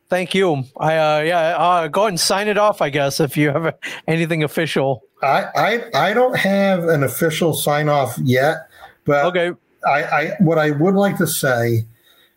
[0.08, 0.64] Thank you.
[0.76, 2.82] I uh, yeah, uh, go ahead and sign it off.
[2.82, 3.78] I guess if you have
[4.08, 5.04] anything official.
[5.22, 8.56] I, I i don't have an official sign off yet
[9.04, 9.52] but Okay.
[9.86, 11.84] I, I what I would like to say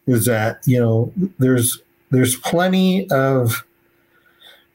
[0.06, 3.66] is that you know there's there's plenty of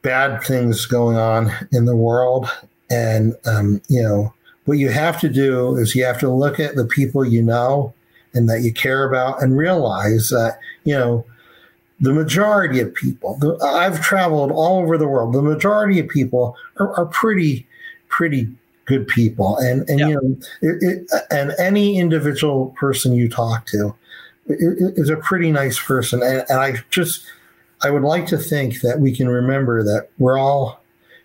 [0.03, 2.49] bad things going on in the world,
[2.91, 4.33] and um, you know
[4.69, 7.95] what you have to do is you have to look at the people you know
[8.35, 11.25] and that you care about and realize that, you know,
[12.01, 16.55] the majority of people, the, I've traveled all over the world, the majority of people
[16.79, 17.67] are, are pretty,
[18.09, 18.47] pretty
[18.85, 19.57] good people.
[19.57, 20.09] And, and, yeah.
[20.09, 23.95] you know, it, it, and any individual person you talk to
[24.49, 26.23] is a pretty nice person.
[26.23, 27.25] And, and I just,
[27.83, 30.81] I would like to think that we can remember that we're all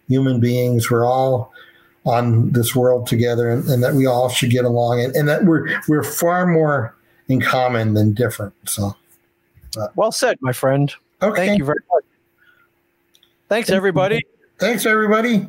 [0.07, 0.91] human beings.
[0.91, 1.51] We're all
[2.05, 5.45] on this world together and, and that we all should get along and, and, that
[5.45, 6.93] we're we're far more
[7.29, 8.53] in common than different.
[8.65, 8.95] So
[9.77, 10.93] uh, well said, my friend.
[11.21, 11.47] Okay.
[11.47, 12.03] Thank you very much.
[13.47, 14.19] Thanks everybody.
[14.59, 15.47] Thanks everybody.